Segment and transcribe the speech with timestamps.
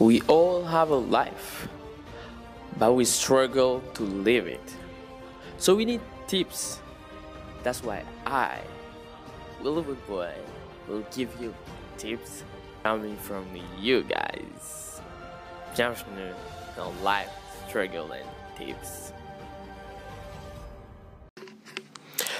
[0.00, 1.68] We all have a life,
[2.78, 4.74] but we struggle to live it.
[5.58, 6.80] So we need tips.
[7.62, 8.60] That's why I,
[9.62, 10.32] Willowood Boy,
[10.88, 11.52] will give you
[11.98, 12.44] tips
[12.82, 13.44] coming from
[13.78, 15.02] you guys.
[15.76, 16.32] Bienvenue
[16.78, 17.28] dans Life
[17.68, 18.24] Struggle and
[18.56, 19.12] Tips.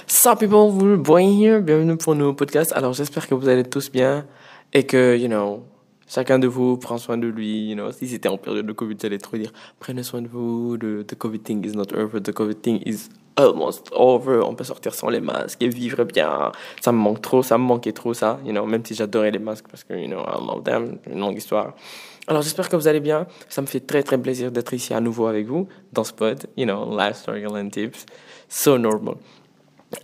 [0.07, 1.61] Sup people, Willowood Boy here.
[1.61, 2.71] Bienvenue pour un nouveau podcast.
[2.73, 4.25] Alors j'espère que vous allez tous bien
[4.73, 5.63] et que, you know,
[6.11, 7.75] chacun de vous prend soin de lui.
[7.93, 10.77] Si c'était en période de Covid, j'allais trop dire prenez soin de vous.
[10.77, 12.21] The, Covid thing is not over.
[12.21, 14.41] The Covid thing is almost over.
[14.43, 16.51] On peut sortir sans les masques et vivre bien.
[16.81, 17.41] Ça me manque trop.
[17.43, 18.39] Ça me manquait trop ça.
[18.45, 20.97] Même si j'adorais les masques parce que you know I love them.
[21.09, 21.73] Une longue histoire.
[22.27, 23.25] Alors j'espère que vous allez bien.
[23.49, 26.45] Ça me fait très très plaisir d'être ici à nouveau avec vous dans ce pod.
[26.57, 28.05] You know, life struggle and tips.
[28.49, 29.15] So normal.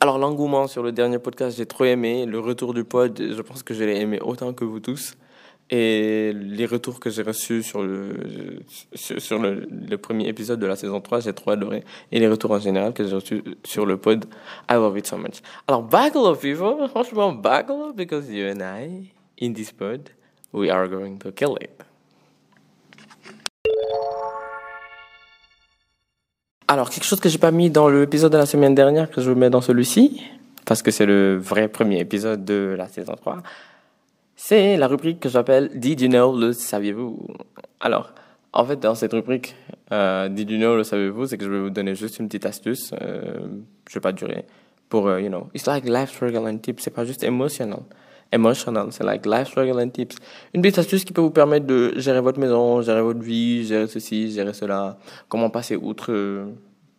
[0.01, 2.25] Alors l'engouement sur le dernier podcast, j'ai trop aimé.
[2.25, 5.15] Le retour du pod, je pense que je l'ai aimé autant que vous tous.
[5.69, 8.59] Et les retours que j'ai reçus sur le,
[8.95, 11.83] sur, le, premier épisode de la saison 3, j'ai trop adoré.
[12.11, 14.25] Et les retours en général que j'ai reçus sur le pod,
[14.69, 15.41] I love it so much.
[15.67, 16.87] Alors, buckle up, people.
[16.89, 20.09] Franchement, buckle up, because you and I, in this pod,
[20.53, 21.83] we are going to kill it.
[26.69, 29.31] Alors, quelque chose que j'ai pas mis dans l'épisode de la semaine dernière, que je
[29.31, 30.21] mets dans celui-ci,
[30.65, 33.41] parce que c'est le vrai premier épisode de la saison 3,
[34.37, 37.27] c'est la rubrique que j'appelle Did you know, le saviez-vous?
[37.79, 38.13] Alors,
[38.53, 39.55] en fait, dans cette rubrique,
[39.91, 42.45] euh, Did you know, le saviez-vous, c'est que je vais vous donner juste une petite
[42.45, 43.39] astuce, euh,
[43.89, 44.45] je vais pas durer,
[44.89, 47.79] pour, uh, you know, it's like life struggle and tips, c'est pas juste emotional.
[48.31, 50.17] Emotional, c'est like life struggle and tips.
[50.53, 53.87] Une petite astuce qui peut vous permettre de gérer votre maison, gérer votre vie, gérer
[53.87, 54.99] ceci, gérer cela,
[55.29, 56.45] comment passer outre, euh,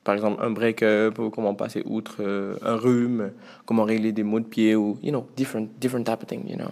[0.03, 3.31] par exemple, un break-up, ou comment passer outre euh, un rhume,
[3.65, 6.57] comment régler des maux de pied, ou, you know, different, different type of thing, you
[6.57, 6.71] know.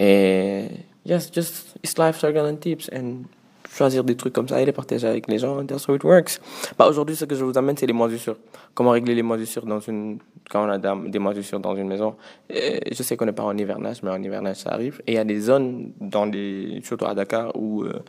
[0.00, 0.64] Et
[1.04, 3.26] yes, just it's life struggle and tips and
[3.70, 5.64] choisir des trucs comme ça et les partager avec les gens.
[5.64, 6.40] That's how it works.
[6.78, 8.36] Bah, aujourd'hui, ce que je vous amène, c'est les moisissures.
[8.74, 10.18] Comment régler les moisissures dans une,
[10.50, 12.16] quand on a des moisissures dans une maison.
[12.48, 15.02] Je sais qu'on n'est pas en hivernage, mais en hivernage, ça arrive.
[15.06, 18.02] Et il y a des zones, dans les, surtout à Dakar, où euh,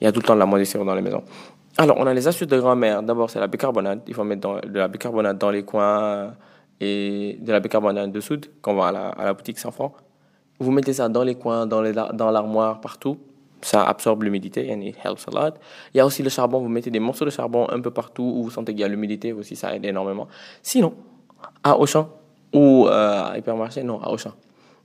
[0.00, 1.22] il y a tout le temps de la moisissure dans les maisons.
[1.78, 3.02] Alors, on a les astuces de grand-mère.
[3.02, 4.02] D'abord, c'est la bicarbonate.
[4.06, 6.34] Il faut mettre de la bicarbonate dans les coins
[6.80, 9.94] et de la bicarbonate de soude qu'on va à la, à la boutique sans francs.
[10.58, 13.18] Vous mettez ça dans les coins, dans, les, dans l'armoire, partout.
[13.60, 15.54] Ça absorbe l'humidité and it helps a lot.
[15.92, 16.60] Il y a aussi le charbon.
[16.60, 18.88] Vous mettez des morceaux de charbon un peu partout où vous sentez qu'il y a
[18.88, 19.56] l'humidité aussi.
[19.56, 20.28] Ça aide énormément.
[20.62, 20.94] Sinon,
[21.64, 22.08] à Auchan
[22.52, 24.32] ou euh, à Hypermarché, non, à Auchan.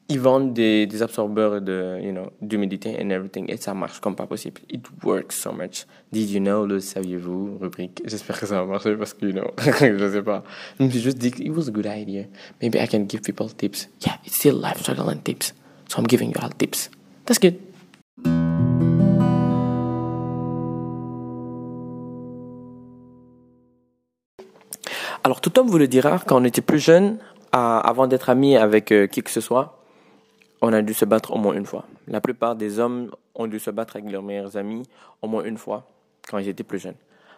[0.10, 3.46] Ils vendent des, des absorbeurs de, you know, d'humidité and everything.
[3.50, 4.60] Et ça marche comme pas possible.
[4.70, 5.86] It works so much.
[6.12, 8.02] Did you know, le saviez-vous, rubrique.
[8.06, 10.44] J'espère que ça va marcher parce que, you know, je sais pas.
[10.80, 12.26] Je me suis juste dit, it was a good idea.
[12.62, 13.88] Maybe I can give people tips.
[14.06, 15.54] Yeah, it's still life struggle and tips.
[15.94, 16.90] So I'm giving you all tips.
[17.26, 17.54] That's good.
[25.24, 27.20] Alors tout homme vous le dira, quand on était plus jeune,
[27.52, 29.84] avant d'être ami avec euh, qui que ce soit,
[30.64, 31.86] on a dû se battre au moins une fois.
[32.08, 34.82] La plupart des hommes ont dû se battre avec leurs meilleurs amis
[35.22, 35.86] au moins une fois
[36.28, 36.98] quand ils étaient plus jeunes.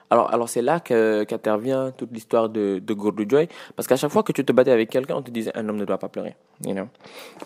[0.10, 4.32] Alors, alors c'est là qu'intervient toute l'histoire de, de Joy, parce qu'à chaque fois que
[4.32, 6.36] tu te battais avec quelqu'un, on te disait un homme ne doit pas pleurer.
[6.64, 6.88] You know?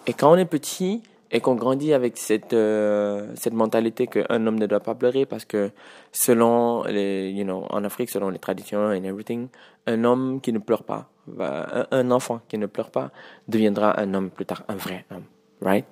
[0.08, 4.58] Et quand on est petit et qu'on grandit avec cette, euh, cette mentalité qu'un homme
[4.58, 5.72] ne doit pas pleurer, parce que
[6.12, 9.48] selon les, you know, en Afrique, selon les traditions and everything,
[9.86, 11.10] un homme qui ne pleure pas,
[11.40, 13.12] un, un enfant qui ne pleure pas,
[13.48, 15.26] deviendra un homme plus tard, un vrai homme,
[15.62, 15.86] right?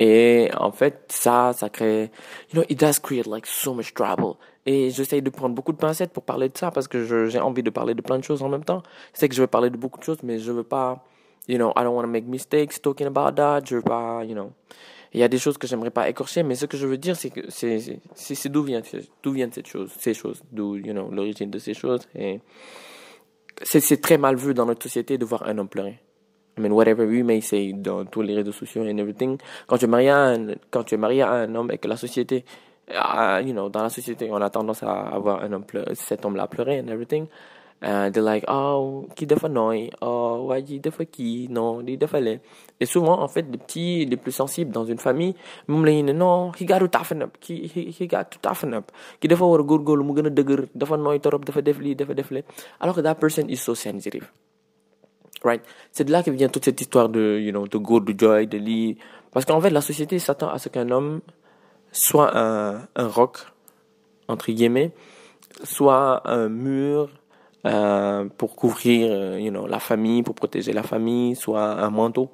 [0.00, 2.10] Et en fait, ça, ça crée,
[2.52, 4.36] you know, it does create like so much trouble.
[4.66, 7.62] Et j'essaye de prendre beaucoup de pincettes pour parler de ça parce que j'ai envie
[7.62, 8.82] de parler de plein de choses en même temps.
[9.12, 11.04] Je sais que je veux parler de beaucoup de choses, mais je veux pas,
[11.48, 13.62] you know, I don't want to make mistakes talking about that.
[13.66, 14.52] Je veux pas, you know.
[15.12, 17.14] Il y a des choses que j'aimerais pas écorcher, mais ce que je veux dire,
[17.14, 18.82] c'est que c'est, d'où vient,
[19.22, 22.00] d'où viennent ces choses, ces choses, d'où, you know, l'origine de ces choses.
[22.16, 22.40] Et
[23.62, 26.00] c'est, très mal vu dans notre société de voir un homme pleurer.
[26.56, 29.38] I mean, whatever we may say dans tous les réseaux sociaux and everything.
[29.66, 30.36] Quand tu es marié à
[30.70, 32.44] quand tu es marié à un homme et que la société,
[32.90, 36.24] uh, you know, dans la société, on a tendance à avoir un homme pleurer, cet
[36.24, 37.26] homme-là pleurer and everything.
[37.82, 42.38] Uh, they're like, oh, qui dafa noy, oh, waji dafa qui, non, di dafa le.
[42.80, 45.34] Et souvent, en fait, les petits, les plus sensibles dans une famille,
[45.68, 48.38] moom la ñu ne non, he got to toughen up, he, he, he got to
[48.40, 48.90] toughen up.
[49.20, 51.94] Ki dafa war a góorgóorlu mu gën a dëgër, dafa nooy torop, dafa def lii,
[51.94, 52.42] dafa def le.
[52.80, 54.30] Alors que that person is so sensitive.
[55.44, 55.60] Right?
[55.92, 58.46] C'est de là que vient toute cette histoire de, you know, de go, de joy,
[58.46, 58.96] de lit.
[59.30, 61.20] Parce qu'en fait, la société s'attend à ce qu'un homme
[61.94, 63.38] soit un, un roc,
[64.28, 64.90] entre guillemets,
[65.62, 67.08] soit un mur
[67.64, 72.30] euh, pour couvrir, euh, you know, la famille, pour protéger la famille, soit un manteau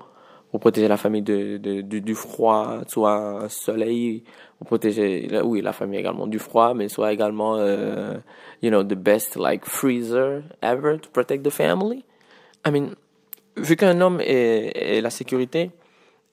[0.50, 4.24] pour protéger la famille de, de, du, froid, soit un soleil,
[4.58, 8.18] pour protéger, oui, la famille également du froid, mais soit également, uh,
[8.60, 12.04] you know, the best like freezer ever to protect the family.
[12.66, 12.94] I mean,
[13.56, 15.70] vu qu'un homme est, est, la sécurité,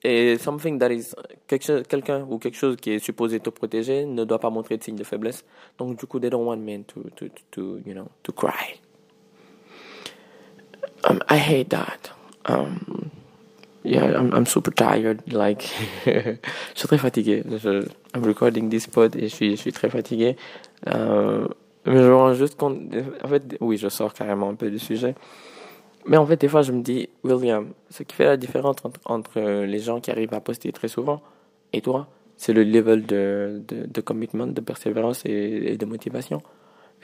[0.04, 1.14] et something that is
[1.48, 4.96] quelqu'un ou quelque chose qui est supposé te protéger ne doit pas montrer de signe
[4.96, 5.44] de faiblesse.
[5.78, 8.80] Donc du coup, they don't want men to to to, you know to cry.
[11.04, 12.12] Um, I hate that.
[12.46, 13.12] Um,
[13.84, 15.22] yeah, I'm, I'm super tired.
[15.32, 15.64] Like,
[16.06, 16.38] je
[16.76, 17.44] suis très fatigué.
[17.46, 20.36] Je, I'm recording this pod et je suis, je suis très fatigué.
[20.88, 21.48] Euh,
[21.86, 22.80] mais je me rends juste compte.
[23.24, 25.16] En fait, oui, je sors carrément un peu du sujet.
[26.07, 29.00] Mais en fait, des fois, je me dis, William, ce qui fait la différence entre,
[29.06, 31.21] entre les gens qui arrivent à poster très souvent
[31.74, 32.07] et toi,
[32.38, 36.42] c'est le level de, de, de, commitment, de persévérance et, de motivation.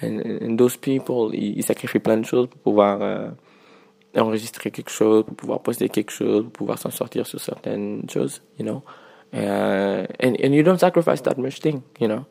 [0.01, 3.01] And, and those people, ils, ils, sacrifient plein de choses pour pouvoir.
[3.01, 3.29] Euh,
[4.15, 8.41] enregistrer quelque chose, pour pouvoir poster quelque chose, pour pouvoir s'en sortir sur certaines choses,
[8.59, 8.83] you know.
[9.33, 12.25] Uh, and, and you don't sacrifice that much thing, you know.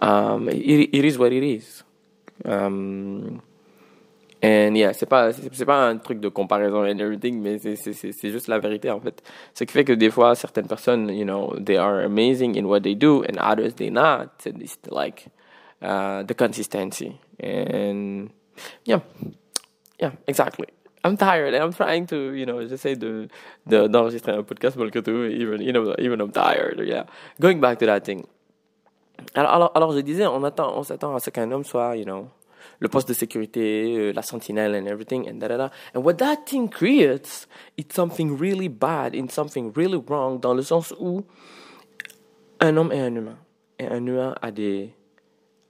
[0.00, 1.84] Um, it, it is what it is.
[2.44, 3.40] Um,
[4.42, 8.48] and yeah, c'est pas, c'est pas un truc de comparaison and everything, mais c'est, juste
[8.48, 9.22] la vérité, en fait.
[9.54, 12.80] Ce qui fait que des fois, certaines personnes, you know, they are amazing in what
[12.80, 14.30] they do, and others they not.
[14.44, 15.28] It's like,
[15.82, 17.18] uh, the consistency.
[17.40, 18.30] And
[18.84, 19.00] yeah,
[20.00, 20.66] yeah, exactly.
[21.04, 23.28] I'm tired and I'm trying to, you know, j'essaie de,
[23.66, 27.04] de, d'enregistrer un podcast malgré tout, even, you know, even I'm tired, yeah.
[27.40, 28.24] Going back to that thing.
[29.34, 32.04] Alors, alors, alors je disais, on attend, on s'attend à ce qu'un homme soit, you
[32.04, 32.28] know,
[32.78, 35.70] le poste de sécurité, euh, la sentinelle and everything, and da, da, da.
[35.94, 40.62] And what that thing creates, it's something really bad, it's something really wrong, dans le
[40.62, 41.22] sens où
[42.60, 43.36] un homme est un humain.
[43.78, 44.90] Et un humain a des,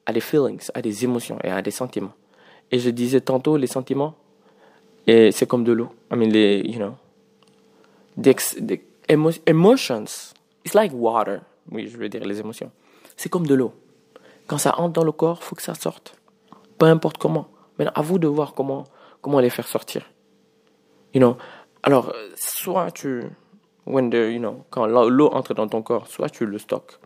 [0.06, 2.12] a des feelings, a des émotions et a des sentiments.
[2.70, 4.14] Et je disais tantôt, les sentiments,
[5.06, 5.88] et c'est comme de l'eau.
[6.10, 6.94] I mean, les, you know,
[8.16, 8.80] the,
[9.46, 10.32] emotions,
[10.64, 11.40] it's like water.
[11.70, 12.70] Oui, je veux dire les émotions.
[13.16, 13.72] C'est comme de l'eau.
[14.46, 16.14] Quand ça entre dans le corps, faut que ça sorte.
[16.82, 17.46] Peu importe comment.
[17.78, 18.82] Mais à vous de voir comment,
[19.20, 20.02] comment les faire sortir.
[21.14, 21.36] You know,
[21.84, 23.22] alors, soit tu,
[23.86, 26.98] when the, you know, quand l'eau entre dans ton corps, soit tu le stockes.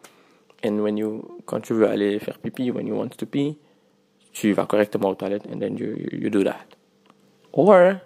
[0.64, 3.58] And when you, quand tu veux aller faire pipi, when you want to pee,
[4.32, 6.64] tu vas correctement aux toilettes and then you, you do that.
[7.52, 8.00] Or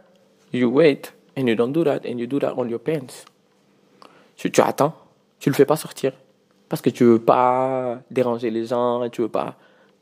[0.53, 3.25] you wait and you don't do that and you do that on your pants.
[4.35, 4.93] Tu, tu attends,
[5.39, 6.15] tu le fais pas sortir
[6.69, 9.55] parce que tu veux pas déranger les gens, tu veux pas.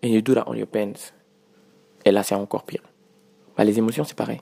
[0.02, 1.12] And you do that on your pants.
[2.08, 2.80] Et là, c'est encore pire.
[3.54, 4.40] Bah, les émotions, c'est pareil.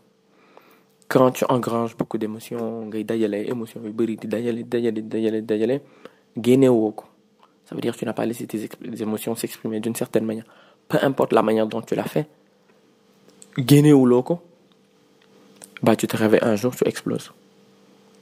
[1.09, 3.81] Quand tu engranges beaucoup d'émotions, émotions
[7.65, 8.69] ça veut dire que tu n'as pas laissé tes
[9.03, 10.45] émotions s'exprimer d'une certaine manière
[10.89, 12.29] peu importe la manière dont tu l'as fait
[15.83, 17.33] bah, tu te réveilles un jour, tu exploses.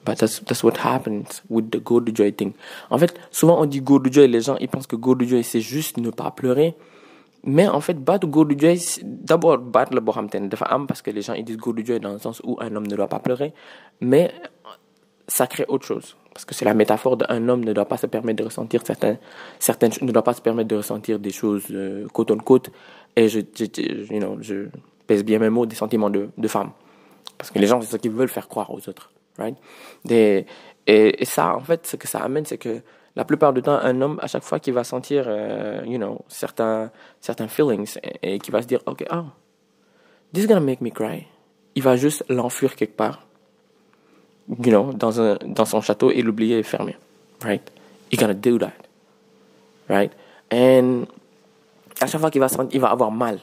[0.04, 2.52] But that's, that's what happens with the go to joy thing.
[2.90, 5.26] En fait, souvent on dit go to joy, les gens ils pensent que go to
[5.26, 6.74] joy c'est juste ne pas pleurer.
[7.46, 11.10] Mais en fait, battre go to joy, d'abord battre le bohamten de femme parce que
[11.10, 13.08] les gens ils disent go to joy dans le sens où un homme ne doit
[13.08, 13.52] pas pleurer.
[14.00, 14.32] Mais
[15.28, 16.16] ça crée autre chose.
[16.32, 19.18] Parce que c'est la métaphore d'un homme ne doit pas se permettre de ressentir certaines,
[19.58, 22.70] certaines ne doit pas se permettre de ressentir des choses euh, côte en côte.
[23.14, 23.40] Et je,
[25.06, 26.72] pèse bien mes mots, des sentiments de, de femme.
[27.38, 29.12] Parce que les gens, c'est ce qu'ils veulent faire croire aux autres.
[29.38, 29.56] Right?
[30.08, 30.46] Et,
[30.86, 32.80] et, ça, en fait, ce que ça amène, c'est que
[33.16, 36.22] la plupart du temps, un homme, à chaque fois qu'il va sentir, euh, you know,
[36.28, 36.90] certains,
[37.20, 39.24] certains feelings et, et qu'il va se dire, OK, oh,
[40.32, 41.26] this is gonna make me cry,
[41.74, 43.26] il va juste l'enfuir quelque part,
[44.48, 46.96] you know, dans, un, dans son château et l'oublier et fermer.
[47.42, 47.62] Right?
[48.10, 48.72] He's gonna do that.
[49.88, 50.12] Right?
[50.52, 51.06] And
[52.00, 53.38] à chaque fois qu'il va, il va avoir mal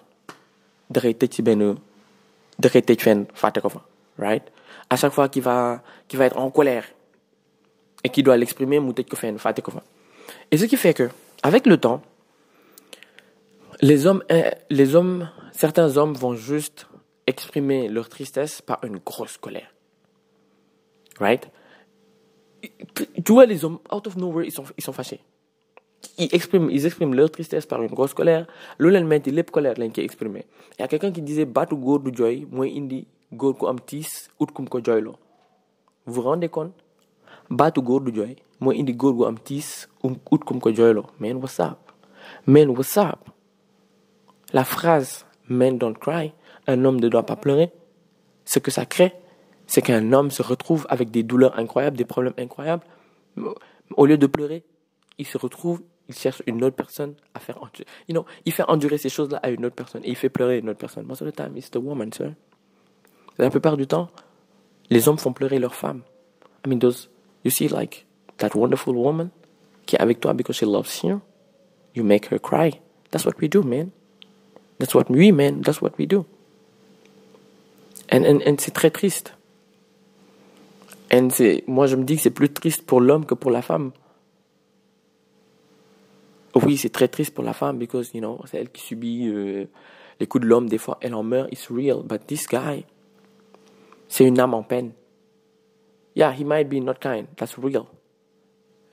[4.18, 4.44] right?
[4.90, 6.86] À chaque fois qu'il va qu'il va être en colère
[8.04, 9.80] et qu'il doit l'exprimer ko ko
[10.52, 11.10] et ce qui fait que
[11.44, 12.02] avec le temps
[13.82, 14.24] les hommes
[14.70, 16.88] les hommes certains hommes vont juste
[17.28, 19.74] exprimer leur tristesse par une grosse colère.
[21.20, 21.50] Right?
[23.26, 25.22] Tu vois les hommes out of nowhere ils sont ils sont fâchés.
[26.18, 28.48] Ils expriment, ils expriment leur tristesse par une grosse colère.
[28.80, 30.46] Loolu leen metti lépp colère lañ koy exprimer.
[30.80, 34.30] Y a quelqu'un qui disait baatu góor du jooy mooy indi góor ku am tiis
[34.40, 35.16] ut kum ko jooyloo.
[36.06, 36.74] Vous vous rendez compte?
[37.52, 38.12] Baatu góor du
[38.80, 40.70] indi góor gu am tiis um ut kum ko
[41.20, 41.60] man what's
[42.48, 42.98] man what's
[44.54, 46.34] la phrase men don't cry
[46.68, 47.72] un homme ne doit pas pleurer
[48.46, 49.14] ce que ça crée
[49.68, 52.86] c'est qu'un homme se retrouve avec des douleurs incroyables des problèmes incroyables
[53.96, 54.64] au lieu de pleurer
[55.18, 55.82] il se retrouve
[56.12, 57.86] il cherche une autre personne à faire endurer.
[58.10, 60.60] You know, il fait endurer ces choses-là à une autre personne et il fait pleurer
[60.60, 61.06] une autre personne.
[61.06, 62.34] Most of the time, it's the woman, sir.
[63.38, 64.10] La plupart du temps,
[64.90, 66.02] les hommes font pleurer leurs femmes.
[66.66, 66.80] I mean,
[67.44, 68.06] You see, like,
[68.38, 69.32] that wonderful woman
[69.86, 71.22] qui est avec toi because she loves you.
[71.94, 72.80] You make her cry.
[73.12, 73.92] That's what we do, man.
[74.80, 75.62] That's what we, man.
[75.62, 76.26] That's what we do.
[78.10, 79.34] And, and, and c'est très triste.
[81.12, 83.62] And c'est, moi, je me dis que c'est plus triste pour l'homme que pour la
[83.62, 83.92] femme.
[86.56, 89.66] Oui, c'est très triste pour la femme because, you know, c'est elle qui subit euh,
[90.20, 90.70] les coups de l'homme.
[90.70, 91.52] Des fois, elle en meurt.
[91.52, 92.02] It's real.
[92.04, 92.86] But this guy,
[94.08, 94.92] c'est une âme en peine.
[96.16, 97.28] Yeah, he might be not kind.
[97.38, 97.86] That's real.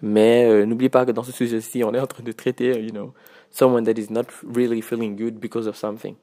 [0.00, 2.92] Mais euh, n'oublie pas que dans ce sujet-ci, on est en train de traiter, you
[2.92, 3.12] know,
[3.50, 6.14] someone that is not really feeling good because of something.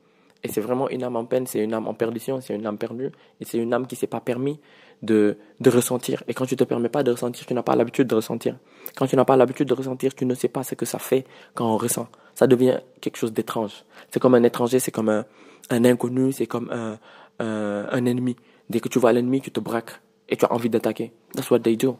[0.44, 2.78] Et c'est vraiment une âme en peine, c'est une âme en perdition, c'est une âme
[2.78, 3.12] perdue,
[3.42, 4.60] et c'est une âme qui s'est pas permis
[5.02, 6.24] de, de ressentir.
[6.28, 8.58] Et quand tu te permets pas de ressentir, tu n'as pas l'habitude de ressentir.
[8.96, 11.26] Quand tu n'as pas l'habitude de ressentir, tu ne sais pas ce que ça fait
[11.56, 12.08] quand on ressent.
[12.36, 13.84] Ça devient quelque chose d'étrange.
[14.12, 15.26] C'est comme un étranger, c'est comme un,
[15.72, 17.00] un inconnu, c'est comme un,
[17.40, 18.36] un ennemi.
[18.70, 20.00] Dès que tu vois l'ennemi, tu te braques
[20.30, 21.12] et tu as envie d'attaquer.
[21.34, 21.98] That's what they do.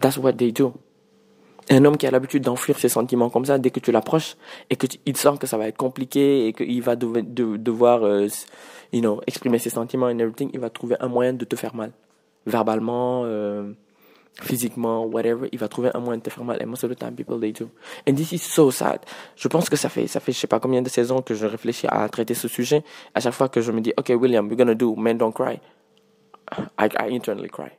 [0.00, 0.74] That's what they do.
[1.68, 4.36] Un homme qui a l'habitude d'enfuir ses sentiments comme ça, dès que tu l'approches
[4.70, 8.28] et que il sent que ça va être compliqué et qu'il va devoir, euh,
[8.92, 11.74] you know, exprimer ses sentiments and everything, il va trouver un moyen de te faire
[11.74, 11.90] mal,
[12.46, 13.72] verbalement, euh,
[14.42, 15.48] physiquement, whatever.
[15.50, 16.62] Il va trouver un moyen de te faire mal.
[16.62, 17.68] And most of the time, people they do.
[18.08, 19.00] And this is so sad.
[19.34, 21.46] Je pense que ça fait, ça fait, je sais pas combien de saisons que je
[21.46, 22.84] réfléchis à traiter ce sujet.
[23.12, 25.58] À chaque fois que je me dis, okay, William, we're gonna do Men Don't Cry,
[26.52, 27.72] I, I internally cry.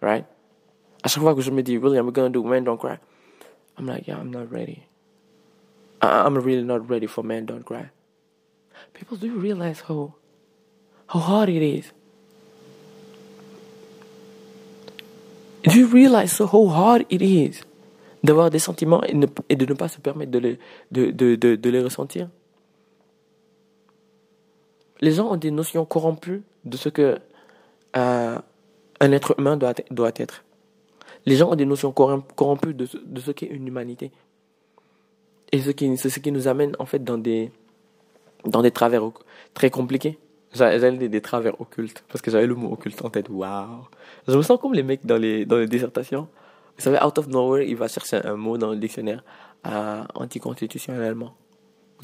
[0.00, 0.26] Right?
[1.06, 2.98] Fois que je me dis, William, we're gonna do Men Don't Cry,
[3.78, 4.84] I'm like, yeah, I'm not ready.
[6.02, 7.90] I, I'm really not ready for Men Don't Cry.
[8.92, 10.14] People, do you realize how,
[11.08, 11.92] how hard it is?
[15.62, 17.62] Do you realize so how hard it is
[18.22, 20.58] d'avoir des sentiments et, ne, et, de ne pas se permettre de les,
[20.90, 22.28] de, de, de, de les ressentir?
[25.00, 27.18] Les gens ont des notions corrompues de ce que
[27.96, 28.38] euh,
[29.00, 30.44] un être humain doit, doit être.
[31.26, 34.10] Les gens ont des notions corrompues de, de ce qu'est une humanité.
[35.52, 37.50] Et ce qui, c'est ce qui nous amène en fait dans des,
[38.44, 39.02] dans des travers
[39.54, 40.18] très compliqués.
[40.54, 43.28] J'allais des, des travers occultes, parce que j'avais le mot occulte en tête.
[43.28, 43.86] Waouh!
[44.26, 46.26] Je me sens comme les mecs dans les, dans les dissertations.
[46.76, 49.22] Vous savez, out of nowhere, il va chercher un mot dans le dictionnaire
[49.66, 51.34] euh, anticonstitutionnellement.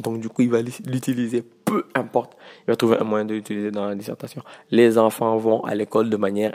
[0.03, 1.45] Donc, du coup, il va l'utiliser,
[1.75, 2.37] peu importe.
[2.63, 4.43] Il va trouver un moyen de l'utiliser dans la dissertation.
[4.71, 6.55] Les enfants vont à l'école de manière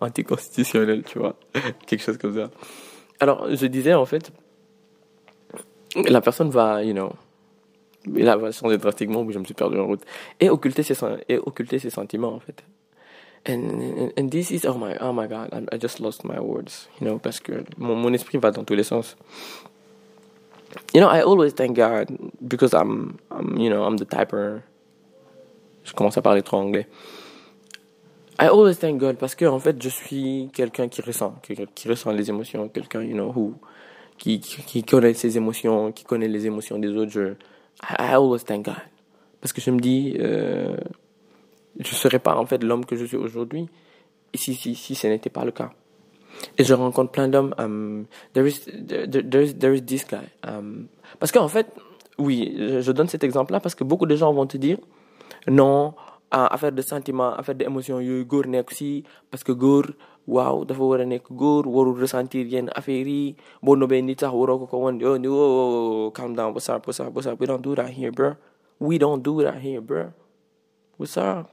[0.00, 1.34] anticonstitutionnelle, tu vois.
[1.86, 2.50] Quelque chose comme ça.
[3.20, 4.30] Alors, je disais, en fait,
[6.08, 7.10] la personne va, you know,
[8.06, 10.02] il va changer drastiquement, je me suis perdu en route.
[10.40, 10.94] Et occulter ses,
[11.28, 12.62] et occulter ses sentiments, en fait.
[13.48, 17.18] And, this is, oh my, oh my God, I, just lost my words, you know,
[17.18, 19.16] parce que mon esprit va dans tous les sens.
[20.94, 22.08] You know, I always thank God
[22.46, 24.62] because I'm, I'm you know, I'm the typer.
[25.84, 26.86] Je commence à parler trop anglais.
[28.38, 31.88] I always thank God parce que en fait, je suis quelqu'un qui ressent, qui, qui
[31.88, 33.54] ressent les émotions, quelqu'un, you know, who,
[34.16, 37.10] qui, qui, qui, connaît ses émotions, qui connaît les émotions des autres.
[37.10, 37.34] Je,
[37.82, 38.76] I, always thank God
[39.40, 40.76] parce que je me dis, euh,
[41.78, 43.68] je serais pas en fait l'homme que je suis aujourd'hui
[44.34, 45.70] si si si ce n'était pas le cas.
[46.56, 47.54] Et je rencontre plein d'hommes.
[47.58, 50.28] Um, there, is, there, is, there is this guy.
[50.42, 51.66] Um, parce qu'en fait,
[52.18, 54.78] oui, je donne cet exemple-là parce que beaucoup de gens vont te dire
[55.46, 55.94] non,
[56.30, 59.86] affaire de sentiments, affaire d'émotions, yooyu góor nekk si parce que góor
[60.28, 61.64] waaw dafa war a nekk góor
[61.96, 66.10] ressentir yenn affaire yi boo nobee nit sax waroo ko ko wan oh ni oh
[66.12, 68.36] calm down what's up what's up what's up we don't do that here bro
[68.78, 70.12] we don't do that here bro
[70.98, 71.48] what's up?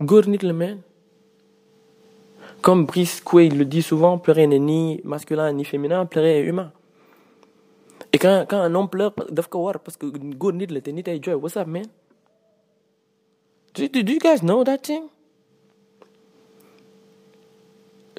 [0.00, 0.80] Góor nit la man
[2.62, 6.72] comme Brice Quay le dit souvent, pleurer n'est ni masculin ni féminin, pleurer est humain.
[8.12, 9.14] Et quand, quand un homme pleure,
[9.52, 11.34] war parce que góor nit la te nit ay joy.
[11.34, 11.86] What's up, man?
[13.74, 15.04] Do, do, do you guys know that thing?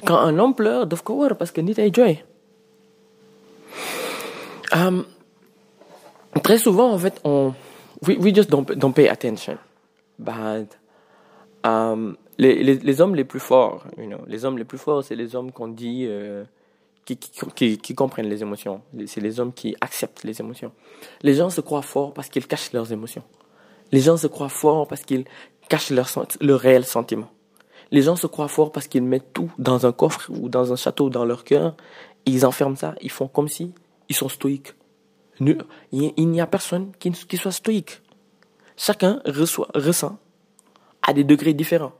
[0.06, 2.24] Quand un homme pleure, ko war parce que nit ay joy.
[4.74, 5.06] Um,
[6.42, 7.54] très souvent, en fait, on,
[8.08, 9.58] we, we just don't, don't pay attention.
[10.18, 10.78] But,
[12.42, 13.86] les, hommes les plus forts,
[14.28, 16.44] les hommes les plus forts, c'est les hommes qu'on dit euh,
[17.06, 18.82] qui, comprennent les émotions.
[19.06, 20.72] C'est les hommes qui acceptent les émotions.
[21.22, 23.24] Les gens se croient forts parce qu'ils cachent leurs émotions.
[23.92, 25.26] Les gens se croient forts parce qu'ils
[25.70, 27.30] cachent leurs le réel sentiment.
[27.92, 30.76] Les gens se croient forts parce qu'ils mettent tout dans un coffre ou dans un
[30.76, 31.76] château dans leur cœur.
[32.26, 32.96] Ils enferment ça.
[33.02, 33.74] Ils font comme si
[34.10, 34.74] ils sont stoïques.
[35.40, 38.02] Il n'y a personne qui, qui soit stoïque.
[38.78, 40.18] Chacun reçoit, ressent
[41.02, 41.94] à des degrés différents.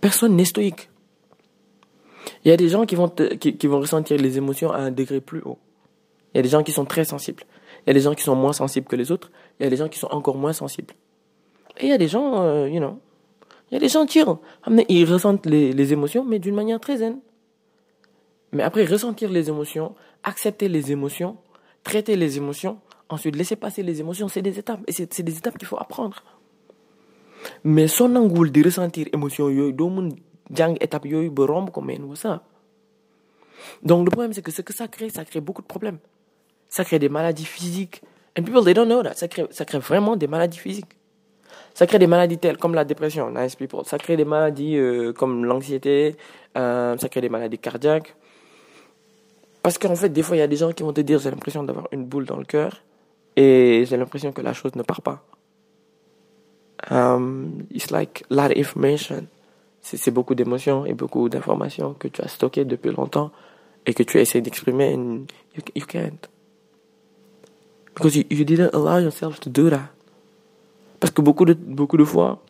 [0.00, 0.90] Personne n'est stoïque.
[2.44, 5.20] Il y a des gens qui vont, qui, qui, ressentir les émotions à un degré
[5.20, 5.58] plus haut.
[6.32, 7.42] Il y a des gens qui sont très sensibles.
[7.86, 9.30] Il y a des gens qui sont moins sensibles que les autres.
[9.58, 10.94] Il y a des gens qui sont encore moins sensibles.
[11.78, 12.98] Et il y a des gens, euh, you know,
[13.70, 14.26] Il y a des gens chill.
[14.88, 17.18] Ils ressentent les, les émotions, mais d'une manière très zen.
[18.52, 21.36] Mais après, ressentir les émotions, accepter les émotions,
[21.84, 22.78] traiter les émotions,
[23.08, 24.80] ensuite laisser passer les émotions, c'est des étapes.
[24.86, 26.22] Et c'est des étapes qu'il faut apprendre.
[27.64, 30.10] Mais son angoule de ressentir émotion yoy do mun
[30.50, 31.82] jang étape yoy ba romb ko
[32.14, 32.42] ça.
[33.82, 35.98] Donc le problème c'est que ce que ça crée, ça crée beaucoup de problèmes.
[36.68, 38.02] Ça crée des maladies physiques.
[38.38, 39.14] And people they don't know that.
[39.14, 40.98] Ça crée, ça crée vraiment des maladies physiques.
[41.74, 43.84] Ça crée des maladies telles comme la dépression, nice people.
[43.84, 46.16] Ça crée des maladies euh, comme l'anxiété,
[46.56, 48.14] euh, ça crée des maladies cardiaques.
[49.62, 51.30] Parce qu'en fait, des fois, il y a des gens qui vont te dire j'ai
[51.30, 52.82] l'impression d'avoir une boule dans le cœur
[53.36, 55.24] et j'ai l'impression que la chose ne part pas.
[56.90, 59.28] Um, it's like a lot of information.
[59.80, 63.30] C'est beaucoup d'émotions et beaucoup d'informations que tu as stockées depuis longtemps
[63.86, 66.28] et que tu essaies d'exprimer and you, you can't.
[67.94, 69.90] Because you, you didn't allow yourself to do that.
[71.00, 72.42] Parce que beaucoup de, beaucoup de fois,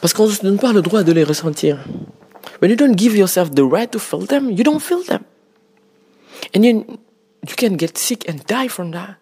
[0.00, 1.84] parce qu'on ne se donne pas le droit de les ressentir.
[2.60, 5.22] When you don't give yourself the right to feel them, you don't feel them.
[6.54, 6.98] And you,
[7.46, 9.16] you can get sick and die from that.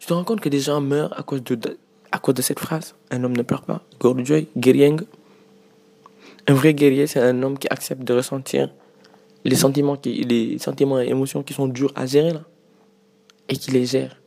[0.00, 1.78] Tu te rends compte que des gens meurent à cause de,
[2.12, 2.94] à cause de cette phrase?
[3.10, 3.82] Un homme ne pleure pas.
[4.56, 4.96] Guerrier.
[6.46, 8.70] Un vrai guerrier, c'est un homme qui accepte de ressentir
[9.44, 12.42] les sentiments, les sentiments et émotions qui sont durs à gérer là,
[13.48, 14.20] et qui les gère.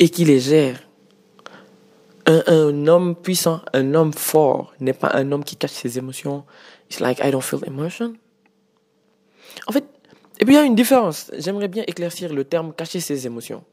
[0.00, 0.80] Et qui les gère.
[2.26, 6.44] Un, un homme puissant, un homme fort n'est pas un homme qui cache ses émotions.
[6.90, 8.14] It's like I don't feel emotion.
[9.66, 9.84] En fait,
[10.38, 11.30] et puis il y a une différence.
[11.38, 13.64] J'aimerais bien éclaircir le terme cacher ses émotions.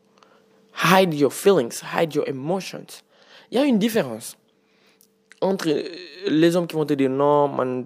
[0.83, 3.01] Hide your feelings, hide your emotions.
[3.51, 4.37] Il y a une différence
[5.41, 5.69] entre
[6.27, 7.83] les hommes qui vont te dire non, man,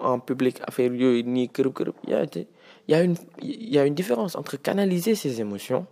[0.00, 2.46] en public, affaire ni Il
[2.88, 5.86] y a, une, il y a une différence entre canaliser ses émotions.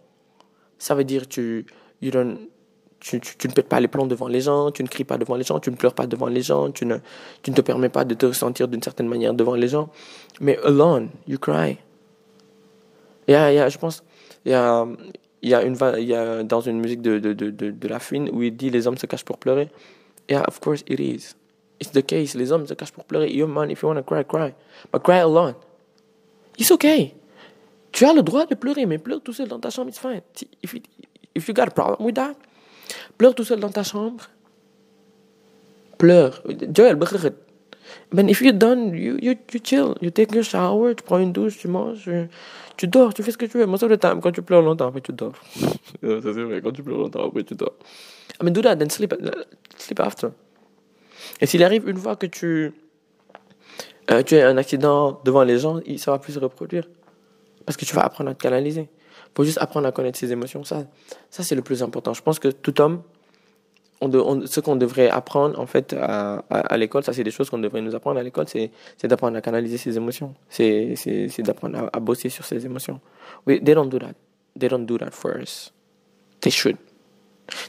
[0.79, 1.67] Ça veut dire tu,
[2.01, 5.45] tu, ne pètes pas les plombs devant les gens, tu ne cries pas devant les
[5.45, 6.97] gens, tu ne pleures pas devant les gens, tu ne,
[7.43, 9.91] tu ne te permets pas de te sentir d'une certaine manière devant les gens.
[10.41, 11.79] Mais alone, you cry.
[13.29, 14.03] Il y a, il y a, je pense,
[14.45, 14.87] il y a,
[15.43, 17.89] il y a une, il y a dans une musique de, de, de, de, de
[17.89, 17.99] la
[18.33, 19.69] où il dit les hommes se cachent pour pleurer.
[20.29, 21.35] Yeah, of course it is.
[21.81, 22.35] It's the case.
[22.35, 23.31] Les hommes se cachent pour pleurer.
[23.31, 24.55] You're man, if you want to cry, cry.
[24.93, 25.55] But cry alone.
[26.59, 27.15] It's okay.
[27.93, 30.21] Tu as le droit de pleurer, mais pleure tout seul dans ta chambre, it's fine.
[30.63, 30.87] If, it,
[31.35, 32.35] if you got a problem with that,
[33.17, 34.25] pleure tout seul dans ta chambre.
[35.99, 36.43] Pleure.
[36.75, 36.97] Joël,
[38.13, 39.97] ben, if you're done, you, you, you chill.
[40.01, 42.09] You take your shower, tu prends une douche, tu manges,
[42.77, 43.67] tu dors, tu fais ce que tu veux.
[43.67, 45.35] Most of the time, quand tu pleures longtemps, après tu dors.
[46.03, 47.75] c'est vrai, quand tu pleures longtemps, après tu dors.
[48.41, 49.15] I mean, do that, then sleep,
[49.77, 50.29] sleep after.
[51.41, 52.73] Et s'il arrive une fois que tu,
[54.11, 56.89] euh, tu as un accident devant les gens, ça va plus se reproduire.
[57.67, 58.89] Parce que tu vas apprendre à te canaliser.
[58.91, 60.65] Il faut juste apprendre à connaître ses émotions.
[60.65, 60.85] Ça,
[61.31, 62.13] ça c'est le plus important.
[62.13, 63.03] Je pense que tout homme
[64.11, 67.81] ce qu'on devrait apprendre en fait à, à, l'école, ça c'est des choses qu'on devrait
[67.81, 68.71] nous apprendre à l'école, c'est
[69.05, 70.95] d'apprendre à canaliser ses émotions, c'est
[71.39, 73.01] d'apprendre à, bosser sur ses émotions.
[73.47, 74.15] We, they don't do that.
[74.59, 75.73] They don't do that for us.
[76.41, 76.77] They should.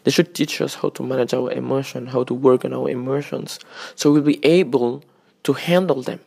[0.03, 3.59] They should teach us how to manage our emotions, how to work on our emotions,
[3.95, 5.01] so we'll be able
[5.43, 6.19] to handle them.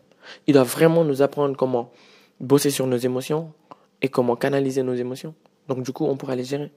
[0.47, 1.91] Ils doivent vraiment nous apprendre comment
[2.41, 3.53] bosser sur nos émotions
[4.03, 5.35] et comment canaliser nos émotions.
[5.69, 6.71] Donc du coup, on pourra les gérer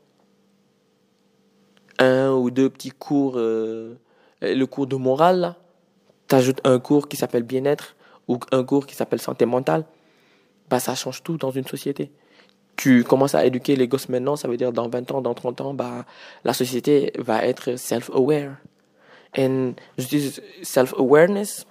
[2.01, 3.95] un ou deux petits cours, euh,
[4.41, 5.55] le cours de morale,
[6.27, 7.95] tu ajoutes un cours qui s'appelle bien-être
[8.27, 9.85] ou un cours qui s'appelle santé mentale,
[10.69, 12.11] bah, ça change tout dans une société.
[12.75, 15.61] Tu commences à éduquer les gosses maintenant, ça veut dire dans 20 ans, dans 30
[15.61, 16.05] ans, bah,
[16.43, 18.55] la société va être self-aware.
[19.35, 19.47] Et
[19.97, 21.65] dis self-awareness.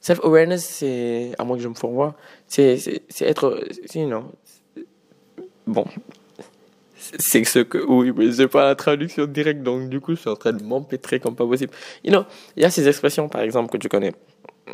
[0.00, 2.14] Self-awareness, c'est, à moins que je me fourvoie,
[2.46, 3.62] c'est, c'est, être,
[3.96, 4.32] non,
[5.66, 5.84] bon,
[7.18, 10.30] c'est ce que oui mais j'ai pas la traduction directe donc du coup je suis
[10.30, 11.72] en train de m'empêtrer comme pas possible.
[12.04, 12.24] You know
[12.56, 14.12] il y a ces expressions par exemple que tu connais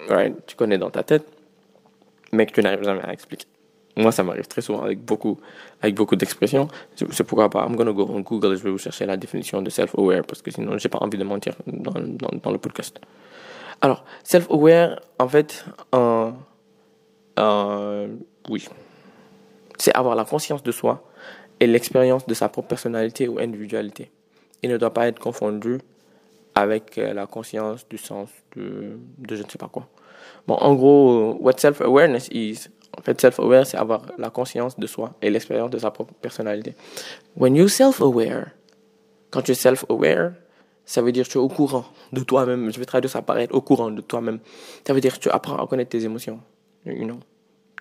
[0.09, 1.27] right tu connais dans ta tête
[2.33, 3.47] mais que tu n'arrives jamais à expliquer.
[3.97, 5.39] Moi ça m'arrive très souvent avec beaucoup
[5.81, 6.69] avec beaucoup d'expressions.
[6.95, 9.63] C'est pourquoi pas I'm gonna go on Google et je vais vous chercher la définition
[9.63, 11.95] de self-aware parce que sinon j'ai pas envie de mentir dans,
[12.43, 13.01] dans, le podcast.
[13.81, 16.31] Alors self-aware en fait euh,
[17.39, 18.09] euh,
[18.49, 18.69] oui.
[19.79, 21.03] C'est avoir la conscience de soi
[21.61, 24.11] et l'expérience de sa propre personnalité ou individualité.
[24.63, 25.79] Il ne doit pas être confondu
[26.55, 29.89] avec euh, la conscience du sens de, de je ne sais pas quoi.
[30.47, 35.15] Bon, en gros, what self-awareness is, en fait, self-aware, c'est avoir la conscience de soi
[35.21, 36.75] et l'expérience de sa propre personnalité.
[37.37, 38.53] When you self-aware,
[39.31, 40.33] quand tu es self-aware,
[40.85, 42.71] ça veut dire que tu es au courant de toi-même.
[42.71, 44.39] Je vais traduire ça par être au courant de toi-même.
[44.87, 46.41] Ça veut dire que tu apprends à connaître tes émotions.
[46.87, 47.19] You know?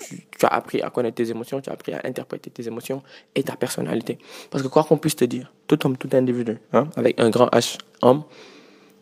[0.01, 3.01] Tu, as appris à connaître tes émotions, tu as appris à interpréter tes émotions
[3.33, 4.17] et ta personnalité.
[4.49, 7.47] Parce que quoi qu'on puisse te dire, tout homme, tout individu, hein, avec un grand
[7.47, 8.23] H, homme,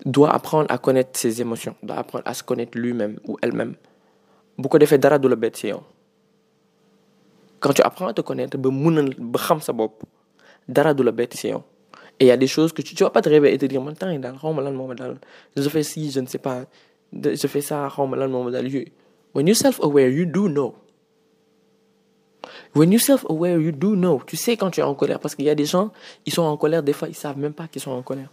[0.05, 3.75] doit apprendre à connaître ses émotions, doit apprendre à se connaître lui-même ou elle-même.
[4.57, 5.65] Beaucoup d'effets dara de la bête
[7.59, 8.73] Quand tu apprends à te connaître, bête
[11.45, 11.53] Et
[12.19, 13.81] il y a des choses que tu, tu vas pas te réveiller et te dire,
[15.55, 16.65] je fais ci, je ne sais pas,
[17.13, 17.89] je fais ça,
[19.33, 20.75] When you're self-aware, you do know.
[22.75, 24.21] When you're self-aware, you do know.
[24.25, 25.19] Tu sais quand tu es en colère.
[25.19, 25.91] Parce qu'il y a des gens,
[26.25, 28.29] ils sont en colère, des fois, ils savent même pas qu'ils sont en colère.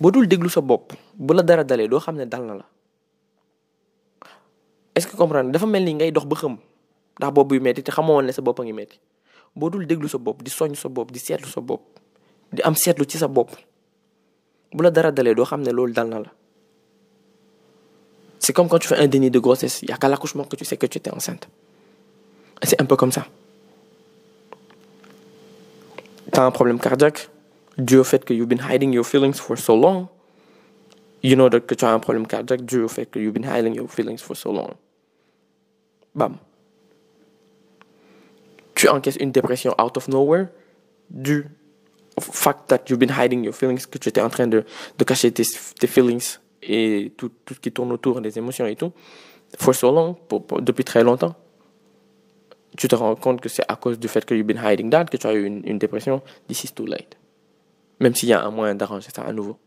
[0.00, 2.66] boo dul déglu sa bopp bu la dara dalee doo xam dal na la
[4.94, 6.56] est-ce que comprendre dafa mel ni ngay dox ba xëm
[7.18, 8.98] ndax bopp buy metti te xamoo woon sa bopp a ngi metti
[9.56, 11.82] boo dul déglu sa bopp di soñ sa bopp di seetlu sa bopp
[12.52, 13.50] di am seetlu ci sa bopp
[14.74, 16.30] bu la dara dalee doo xam ne dal na la
[18.38, 20.56] c'est comme quand tu fais un déni de grossesse il y a qu'à l'accouchement que
[20.56, 21.48] tu sais que tu étais enceinte
[22.62, 23.26] c'est un peu comme ça
[26.32, 27.30] t'as un problème cardiaque
[27.76, 30.08] dû au fait que you've been hiding your feelings for so long
[31.22, 33.44] you know that que tu as un problème cardiaque dû au fait que you've been
[33.44, 34.70] hiding your feelings for so long.
[36.14, 36.38] Bam.
[38.74, 40.48] Tu encaisses une dépression out of nowhere
[41.10, 41.46] dû
[42.16, 44.64] au fact that you've been hiding your feelings que tu étais en train de,
[44.96, 45.44] de cacher tes,
[45.78, 48.92] tes feelings et tout, tout ce qui tourne autour des émotions et tout
[49.56, 51.34] for so long pour, pour, depuis très longtemps
[52.78, 55.06] tu te rends compte que c'est à cause du fait que you've been hiding that
[55.06, 57.16] que tu as eu une, dépression this is too late
[58.00, 59.58] même s'il y a un moyen d'arranger ça à nouveau.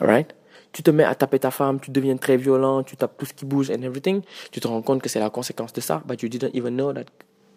[0.00, 0.34] Alright?
[0.72, 3.32] Tu te mets à taper ta femme, tu deviens très violent, tu tapes tout ce
[3.32, 4.22] qui bouge and everything.
[4.50, 6.92] Tu te rends compte que c'est la conséquence de ça, but you didn't even know
[6.92, 7.04] that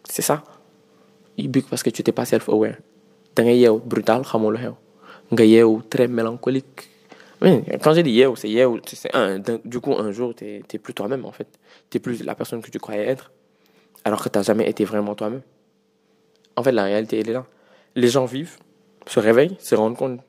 [0.08, 0.44] c'est ça.
[1.70, 2.78] Parce que tu n'étais pas self-aware.
[3.36, 4.60] Da nga yeew brutal, xamoo lu
[5.90, 6.90] très mélancolique.
[7.82, 9.12] Quand j'ai dit yeew, c'est yeew, c'est
[9.66, 11.48] du coup, un jour, tu n'es plus toi-même, en fait.
[11.90, 13.32] Tu n'es plus la personne que tu croyais être.
[14.04, 15.42] Alors que tu n'as jamais été vraiment toi-même.
[16.56, 17.46] En fait, la réalité, elle est là.
[17.96, 18.58] Les gens vivent,
[19.08, 20.22] se réveillent, se rendent compte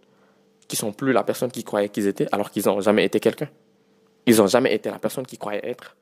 [0.68, 3.48] qu'ils sont plus la personne qu'ils croyaient qu'ils étaient, alors qu'ils n'ont jamais été quelqu'un.
[4.26, 5.96] Ils n'ont jamais été la personne qu'ils croyaient être.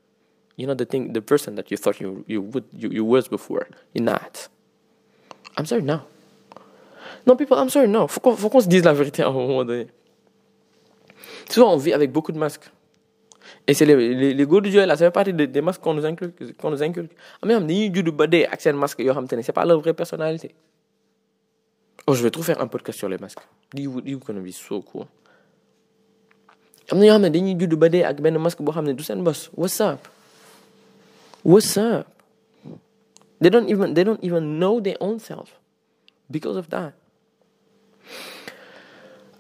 [0.59, 3.29] You know the thing, the person that you thought you you would you, you was
[3.31, 3.65] before.
[3.95, 4.51] You're not.
[5.57, 6.03] I'm sorry now.
[7.27, 8.07] Non, people, I'm sorry now.
[8.09, 9.87] Faut qu'on faut qu'on se dise la vérité à un moment donné.
[11.49, 12.71] Souvent, on vit avec beaucoup de masques.
[13.67, 15.81] Et c'est les, les, les go de Dieu là, ça fait partie des, des masques
[15.81, 16.57] qu'on nous inculque.
[16.57, 17.13] Qu'on nous inculque.
[17.43, 19.81] Ah, mais dañuy judd ba dee ak seen masque yoo xam te c'est pas leur
[19.81, 20.55] vraie personnalité.
[22.07, 23.41] Oh, je vais trop faire un podcast sur les masques.
[23.75, 25.07] You, you gonna be so cool.
[26.91, 28.93] am na ñoo xam ne dañuy judd ba dee ak benn masque boo xam ne
[28.93, 29.23] du seen.
[29.23, 30.09] What's up?
[31.45, 32.07] What's up?
[33.41, 35.55] They don't even they don't even know their own self
[36.31, 36.93] because of that.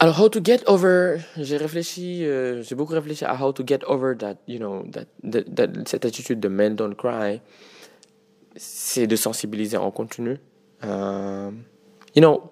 [0.02, 3.80] Alors, how to get over, j'ai réfléchi, euh, j'ai beaucoup réfléchi à how to get
[3.86, 7.42] over that, you know, that, that, that cette attitude de men don't cry.
[8.56, 10.38] C'est de sensibiliser en continu.
[10.84, 11.50] Euh,
[12.14, 12.50] you know,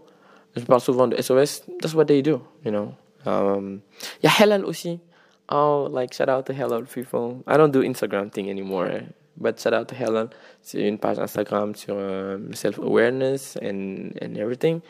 [0.57, 2.93] je parle souvent de SOS, that's what they do, you know.
[3.25, 3.81] Um,
[4.23, 5.01] yeah, Halal aussi.
[5.49, 7.43] Oh, like shout out to Halal people.
[7.47, 9.05] I don't do Instagram thing anymore,
[9.39, 10.29] but shout out to Halal.
[10.61, 14.83] C'est une page Instagram sur um, self-awareness and, and everything.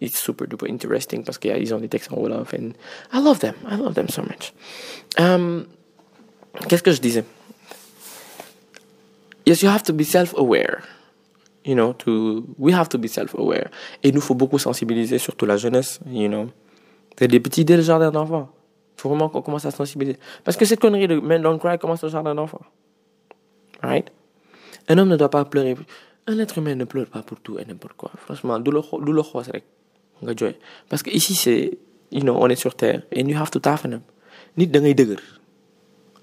[0.00, 2.72] It's super duper interesting parce qu'ils ont des textes en Wolof and
[3.12, 3.54] I love them.
[3.70, 4.52] I love them so much.
[5.18, 5.66] Um,
[6.68, 7.24] Qu'est-ce que je disais?
[9.46, 10.82] Yes, you have to be self-aware
[11.66, 13.70] you know, to, we have to be self-aware.
[14.02, 16.46] Et nous faut beaucoup sensibiliser, surtout la jeunesse, you know.
[17.18, 18.48] C'est des petits dès le jardin d'enfants.
[18.96, 20.18] Faut vraiment qu'on commence à sensibiliser.
[20.44, 22.62] Parce que cette connerie de Men Don't Cry commence au jardin d'enfants.
[23.82, 24.10] Right?
[24.88, 25.76] Un homme ne doit pas pleurer.
[26.26, 28.10] Un être humain ne pleure pas pour tout et n'importe quoi.
[28.16, 29.64] Franchement, du le rek
[30.22, 30.54] nga joy.
[30.88, 31.78] Parce que ici, c'est,
[32.10, 33.02] you know, on est sur terre.
[33.14, 34.02] And you have to toughen up.
[34.56, 35.20] Nit da ngay dëgër.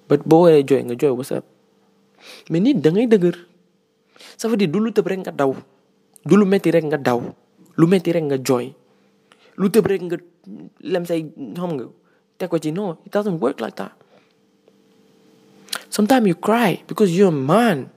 [0.09, 1.45] But boo waree joy nga joy, what's up?
[2.49, 3.37] Mais nit da ngay dëgër.
[4.37, 5.55] ça veut dire du lu tëb rek nga daw
[6.25, 7.19] du lu metti rek nga daw
[7.77, 8.73] lu metti rek nga jooy
[9.57, 10.17] lu tëb rek nga
[10.81, 11.21] lem say
[11.57, 11.85] xam nga
[12.37, 13.93] teg ko ci non it doesn't work like that
[15.89, 17.89] sometimes you cry because you're a man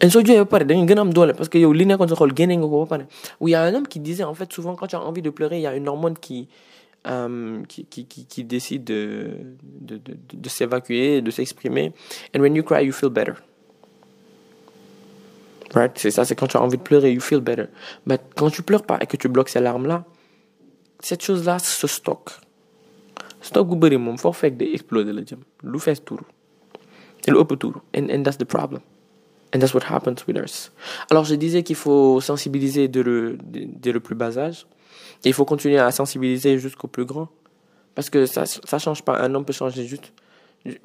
[0.00, 1.86] et soo jooyee ba pare da nga gën a am doole parce que yow li
[1.86, 2.98] nekkoon sa xol génne nga ko ba
[3.40, 5.58] y a un homme qui disait en fait souvent quand tu as envie de pleurer
[5.58, 6.48] il y a une hormone qui
[7.06, 9.30] um, qui, qui, qui, qui décide de,
[9.62, 11.92] de, de, de s'évacuer, de s'exprimer.
[12.34, 13.34] And when you cry, you feel better.
[15.74, 15.92] Right?
[15.96, 17.66] C'est ça, c'est quand tu as envie de pleurer, you feel better.
[18.06, 20.04] Mais quand tu pleures pas et que tu bloques ces larmes-là,
[21.00, 22.30] cette chose-là se stocke.
[23.46, 26.24] Stock bu bëri moom foo fekk day exploser la jëm lu fees tuuru
[27.30, 28.80] lu ëpp tuuru and and that's the problem
[29.56, 30.70] and that's what happens with us
[31.10, 34.66] alors je disais qu'il faut sensibiliser dès le plus bas âge
[35.24, 37.28] et il faut continuer à sensibiliser jusqu'au plus grand
[37.94, 40.12] parce que ça ça change pas un homme peut changer juste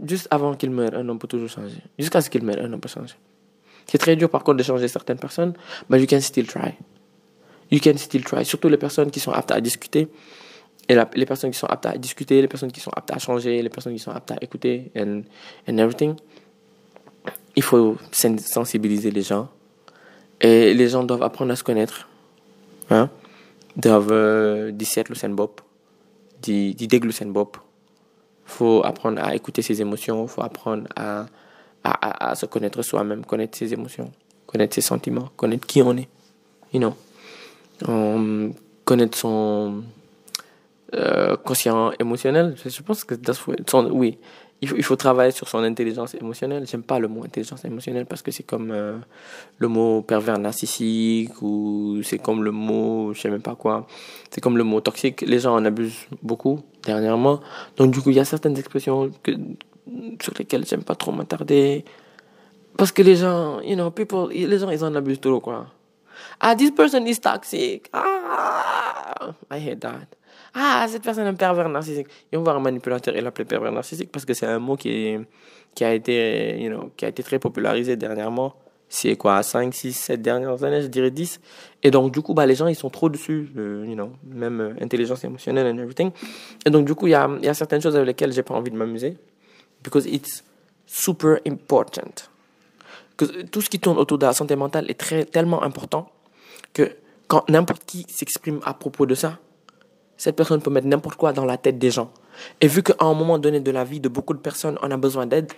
[0.03, 1.77] juste avant qu'il meure, un homme peut toujours changer.
[1.97, 3.15] Jusqu'à ce qu'il meure, un homme peut changer.
[3.88, 5.53] C'est très dur par contre de changer certaines personnes,
[5.89, 6.73] mais you can still try.
[7.71, 8.45] You can still try.
[8.45, 10.07] Surtout les personnes qui sont aptes à discuter.
[10.89, 13.62] Et les personnes qui sont aptes à discuter, les personnes qui sont aptes à changer,
[13.62, 15.21] les personnes qui sont aptes à écouter, and,
[15.67, 16.15] and everything.
[17.55, 19.49] Il faut sensibiliser les gens.
[20.39, 22.07] Et les gens doivent apprendre à se connaître.
[22.89, 23.09] Hein?
[23.75, 25.61] Doivent euh, le Senbop,
[26.41, 27.57] di déglu Senbop.
[28.45, 31.27] faut apprendre à écouter ses émotions, faut apprendre à,
[31.83, 34.11] à, à, se connaître soi-même, connaître ses émotions,
[34.45, 36.09] connaître ses sentiments, connaître qui on est.
[36.73, 36.95] You know?
[37.87, 38.53] Um,
[38.85, 39.83] connaître son
[40.93, 42.55] euh, conscient émotionnel.
[42.63, 43.15] Je pense que
[43.91, 44.17] oui,
[44.62, 46.65] il faut, il faut travailler sur son intelligence émotionnelle.
[46.67, 48.97] J'aime pas le mot intelligence émotionnelle parce que c'est comme euh,
[49.58, 53.88] le mot pervers narcissique ou c'est comme le mot, je sais même pas quoi.
[54.30, 55.21] C'est comme le mot toxique.
[55.21, 57.41] Les gens en abusent beaucoup dernièrement.
[57.78, 59.12] Donc du coup, il y a certaines expressions
[60.21, 61.84] sur lesquelles j'aime pas trop m'attarder.
[62.78, 65.67] Parce que les gens, you know, people, les gens, ils en abusent trop, quoi.
[66.39, 67.89] Ah, this person is toxic.
[67.93, 70.08] Ah, I hate that.
[70.53, 72.07] Ah, cette personne est un pervers narcissique.
[72.31, 75.17] Et on va un manipulateur et l'appeler pervers narcissique parce que c'est un mot qui,
[75.81, 78.55] a été, you know, qui a été très popularisé dernièrement.
[78.89, 81.39] C'est quoi, 5, 6, 7 dernières années, je dirais 10.
[81.83, 84.73] Et donc, du coup, bah, les gens, ils sont trop dessus, you know, même euh,
[84.81, 86.11] intelligence émotionnelle and everything.
[86.65, 88.53] Et donc, du coup, il y a, y a certaines choses avec lesquelles j'ai pas
[88.53, 89.17] envie de m'amuser.
[89.81, 90.43] Because it's
[90.85, 92.27] super important.
[93.15, 96.11] Que tout ce qui tourne autour de la santé mentale est très, tellement important
[96.73, 96.91] que
[97.27, 99.39] quand n'importe qui s'exprime à propos de ça,
[100.21, 102.12] cette personne peut mettre n'importe quoi dans la tête des gens.
[102.62, 104.95] Et vu qu'à un moment donné de la vie de beaucoup de personnes, on a
[104.95, 105.51] besoin d'aide,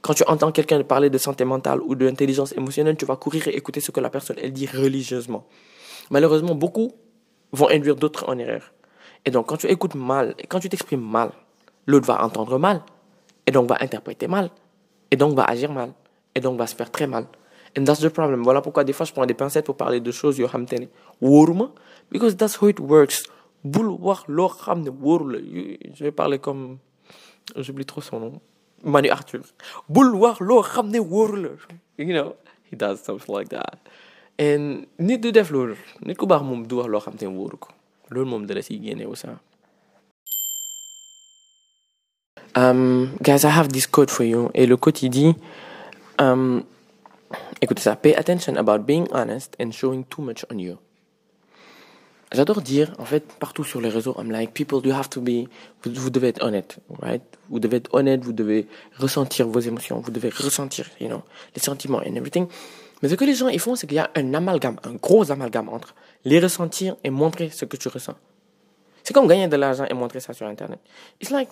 [0.00, 3.54] quand tu entends quelqu'un parler de santé mentale ou d'intelligence émotionnelle, tu vas courir et
[3.54, 5.44] écouter ce que la personne elle dit religieusement.
[6.08, 6.92] Malheureusement, beaucoup
[7.52, 8.72] vont induire d'autres en erreur.
[9.26, 11.32] Et donc, quand tu écoutes mal et quand tu t'exprimes mal,
[11.86, 12.80] l'autre va entendre mal
[13.46, 14.48] et donc va interpréter mal
[15.10, 15.90] et donc va agir mal
[16.34, 17.26] et donc va se faire très mal.
[17.78, 18.42] And that's the problem.
[18.44, 20.48] Voilà pourquoi des fois je prends des pincettes pour parler de choses yo
[21.20, 21.70] woruma
[22.10, 23.24] because that's how it works
[23.72, 26.78] bul wax loo xam je vais parler comme
[27.56, 28.40] j'oublie trop son nom.
[28.84, 29.42] Manu Arthur.
[29.88, 32.36] Bul wax loo xam you know
[32.70, 33.78] he does stuff like that.
[34.38, 35.76] And nit du def loolu.
[36.04, 37.68] Nit ku baax moom du wax loo xam ne wóoru ko.
[38.10, 38.46] Loolu moom
[39.10, 39.26] aussi.
[42.56, 44.50] Um, guys, I have this quote for you.
[44.54, 45.34] Et le quote, il dit,
[46.18, 46.62] um,
[47.60, 50.78] écoutez ça, pay attention about being honest and showing too much on you.
[52.32, 55.48] J'adore dire, en fait, partout sur les réseaux, I'm like, people, you have to be,
[55.84, 57.22] vous, devez être honnête, right?
[57.48, 58.66] Vous devez être honnête, vous devez
[58.98, 61.22] ressentir vos émotions, vous devez ressentir, you know,
[61.54, 62.48] les sentiments and everything.
[63.00, 65.30] Mais ce que les gens, ils font, c'est qu'il y a un amalgame, un gros
[65.30, 68.14] amalgame entre les ressentir et montrer ce que tu ressens.
[69.04, 70.80] C'est comme gagner de l'argent et montrer ça sur Internet.
[71.20, 71.50] It's like,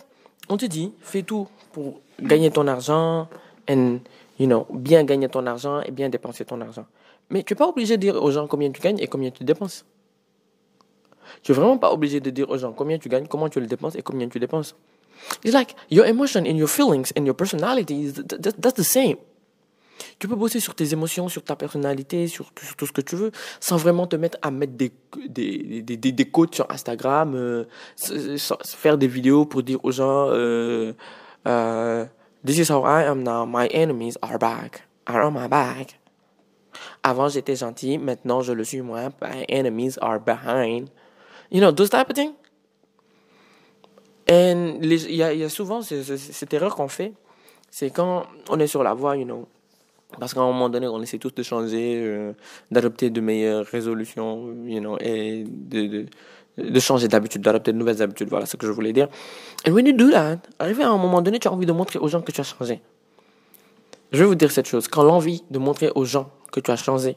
[0.49, 3.29] on te dit, fais tout pour gagner ton argent
[3.71, 3.99] and,
[4.41, 6.87] you know, bien gagner ton argent et bien dépenser ton argent.
[7.31, 9.45] Mais tu n'es pas obligé de dire aux gens combien tu gagnes et combien tu
[9.45, 9.85] dépenses.
[11.43, 13.67] Tu n'es vraiment pas obligé de dire aux gens combien tu gagnes, comment tu le
[13.67, 14.75] dépenses et combien tu dépenses.
[15.45, 19.17] It's like your emotion and your feelings and your personality, that's the same.
[20.19, 23.31] Tu peux bosser sur tes émotions, sur ta personnalité, sur, tout ce que tu veux,
[23.61, 24.93] sans vraiment te mettre à mettre des,
[25.29, 27.65] des, des, des, des codes sur Instagram, euh,
[28.65, 30.93] faire des vidéos pour dire aux gens euh,
[31.47, 32.05] euh,
[32.45, 35.99] This is how I am now, my enemies are back, are on my back.
[37.03, 40.89] Avant j'étais gentil, maintenant je le suis moins, my enemies are behind.
[41.55, 42.35] You know, those type of things.
[44.27, 47.13] Et il y a, souvent cette erreur qu'on fait,
[47.71, 49.47] c'est quand on est sur la voie, you know,
[50.19, 52.33] parce qu'à un moment donné, on essaie tous de changer, euh,
[52.73, 56.07] d'adopter de meilleures résolutions, you know, et de, de,
[56.59, 58.29] de changer d'habitude, d'adopter de nouvelles habitudes.
[58.29, 59.09] Voilà ce que je voulais dire.
[59.65, 62.01] And when you do that, arrivé à un moment donné, tu as envie de montrer
[62.01, 62.81] aux gens que tu as changé.
[64.11, 64.89] Je vais vous dire cette chose.
[64.89, 67.17] Quand l'envie de montrer aux gens que tu as changé.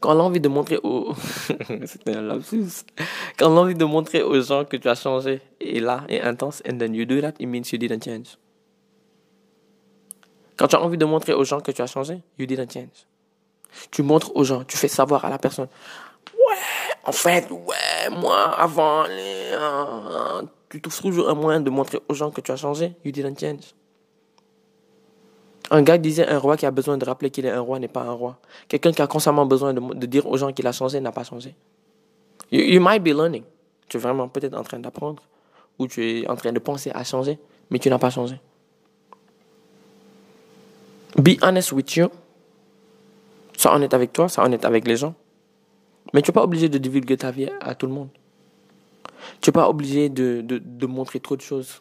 [0.00, 1.12] Quand l'envie de montrer aux...
[3.38, 6.78] Quand l'envie de montrer aux gens que tu as changé est là, et intense, and
[6.78, 8.38] then you do that, it means you didn't change.
[10.56, 13.06] Quand tu as envie de montrer aux gens que tu as changé, you didn't change.
[13.90, 15.68] Tu montres aux gens, tu fais savoir à la personne.
[16.34, 16.56] Ouais,
[17.04, 22.30] en fait, ouais, moi, avant, euh, tu trouves toujours un moyen de montrer aux gens
[22.30, 23.74] que tu as changé, you didn't change.
[25.70, 27.88] Un gars disait un roi qui a besoin de rappeler qu'il est un roi n'est
[27.88, 28.38] pas un roi.
[28.68, 31.54] Quelqu'un qui a constamment besoin de, dire aux gens qu'il a changé n'a pas changé.
[32.50, 33.44] You, might be learning.
[33.88, 35.22] Tu es vraiment peut-être en train d'apprendre
[35.78, 37.38] ou tu es en train de penser à changer,
[37.70, 38.38] mais tu n'as pas changé.
[41.16, 42.08] Be honest with you.
[43.56, 45.14] Sois honnête avec toi, sois honnête avec les gens.
[46.12, 48.08] Mais tu n'es pas obligé de divulguer ta vie à tout le monde.
[49.40, 51.80] Tu n'es pas obligé de, de montrer trop de choses.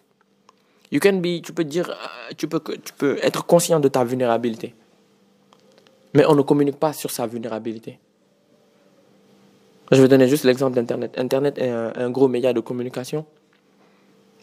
[0.91, 4.03] You can be, tu peux dire, euh, tu peux, tu peux être conscient de ta
[4.03, 4.75] vulnérabilité.
[6.13, 7.97] Mais on ne communique pas sur sa vulnérabilité.
[9.91, 11.17] Je vais donner juste l'exemple d'Internet.
[11.17, 13.25] Internet est un, gros média de communication.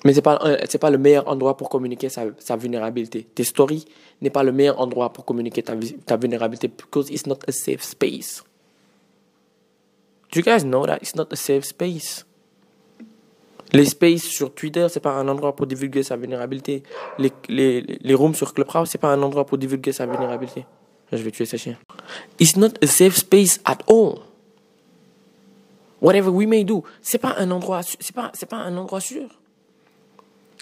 [0.04, 3.26] Mais ce n'est pas, pas le meilleur endroit pour communiquer sa, sa vulnérabilité.
[3.34, 3.86] Tes stories
[4.20, 5.74] n'est pas le meilleur endroit pour communiquer ta,
[6.06, 8.42] ta vulnérabilité because it's not a safe space.
[10.30, 12.27] Do you guys know that it's not a safe space?
[13.72, 16.82] Les spaces sur Twitter, c'est pas un endroit pour divulguer sa vulnérabilité.
[17.18, 20.64] Les, les, les rooms sur Clubhouse, c'est pas un endroit pour divulguer sa vulnérabilité.
[21.12, 21.76] Je vais tuer ce chien.
[22.38, 24.20] It's not a safe space at all.
[26.00, 29.28] Whatever we may do, c'est pas un endroit, c'est pas, c'est pas un endroit sûr.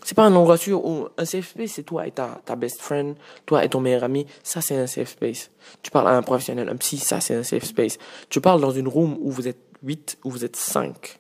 [0.03, 2.81] C'est pas un endroit sûr où un safe space, c'est toi et ta, ta best
[2.81, 4.27] friend, toi et ton meilleur ami.
[4.43, 5.51] Ça, c'est un safe space.
[5.83, 7.99] Tu parles à un professionnel, un psy, ça, c'est un safe space.
[8.31, 11.19] Tu parles dans une room où vous êtes 8, où vous êtes 5,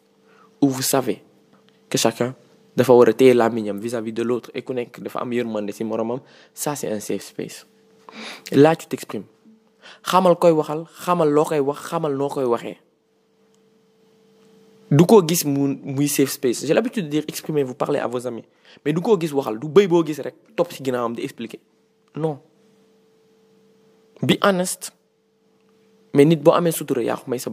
[0.60, 1.25] où vous savez
[1.88, 2.34] que chacun
[2.76, 5.22] dafa war a téye làmmiñam vis-à-vis de l'autre et ku nekk dafa
[6.54, 7.66] ça c'est un safe space.
[8.52, 9.24] Là tu t'exprimes.
[10.04, 12.76] Xamal koy waxal xamal loo koy wax xamal noo koy
[14.90, 16.64] du ko gis mu muy safe space.
[16.66, 18.44] J'ai l'habitude de dire exprimez vous parlez à vos amis.
[18.84, 20.82] Mais du ko gis waxal du bëy boo gis rek topp ci
[21.18, 21.60] expliquer.
[22.14, 22.38] Non.
[24.22, 24.92] Be honest.
[26.14, 26.40] Mais nit
[27.38, 27.50] sa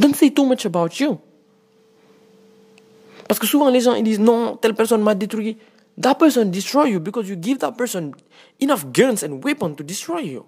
[0.00, 1.18] don't say too much about you
[3.30, 5.56] parce que souvent les gens ils disent non, telle personne m'a détruit.
[5.96, 8.10] That person destroy you because you give that person
[8.58, 10.42] enough guns and weapons to destroy you.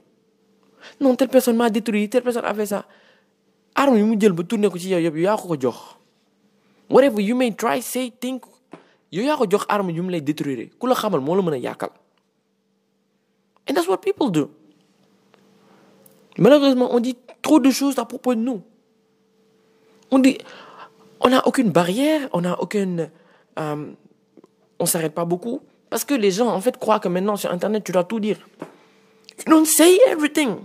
[1.00, 2.84] Non, telle personne m'a détruit, telle personne a fait ça.
[3.76, 5.76] arme yi mu jël ba tourné ko ci yow yëpp yaa ko ko jox.
[6.90, 8.42] Whatever you may try, say, think,
[9.12, 10.68] yow yaa ko jox arme yu lay détruire.
[10.76, 11.90] Ku la xamal moo la mën a yàqal.
[13.68, 14.50] And that's what people do.
[16.36, 18.60] Malheureusement, on dit trop de choses à propos de nous.
[20.10, 20.36] On dit,
[21.22, 23.10] on n'a aucune barrière, on n'a aucune...
[23.58, 23.92] Euh,
[24.78, 25.60] on s'arrête pas beaucoup.
[25.90, 28.38] Parce que les gens, en fait, croient que maintenant, sur Internet, tu dois tout dire.
[29.38, 30.56] You don't say everything.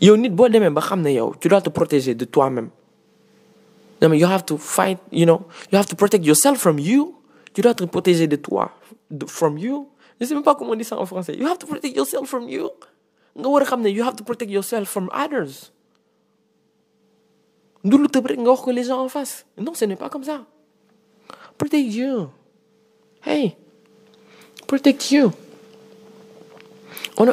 [0.00, 2.70] You need ne tu dois te protéger de toi-même.
[4.00, 7.16] You have to fight, you know, you have to protect yourself from you.
[7.52, 8.70] Tu dois te protéger de toi,
[9.26, 9.88] from you.
[10.20, 11.34] Je sais même pas comment on dit ça en français.
[11.36, 12.70] You have to protect yourself from you.
[13.36, 15.72] Ne you have to protect yourself from others.
[17.84, 18.38] Du lu tëb rek
[18.72, 19.46] les gens en face.
[19.56, 20.44] Non ce n'est pas comme ça.
[21.56, 22.28] Protect you
[23.24, 23.56] hey.
[24.66, 25.32] Protect you
[27.16, 27.26] on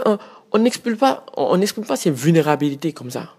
[0.51, 3.33] on n'exprime pas on pas ses vulnérabilités comme ça.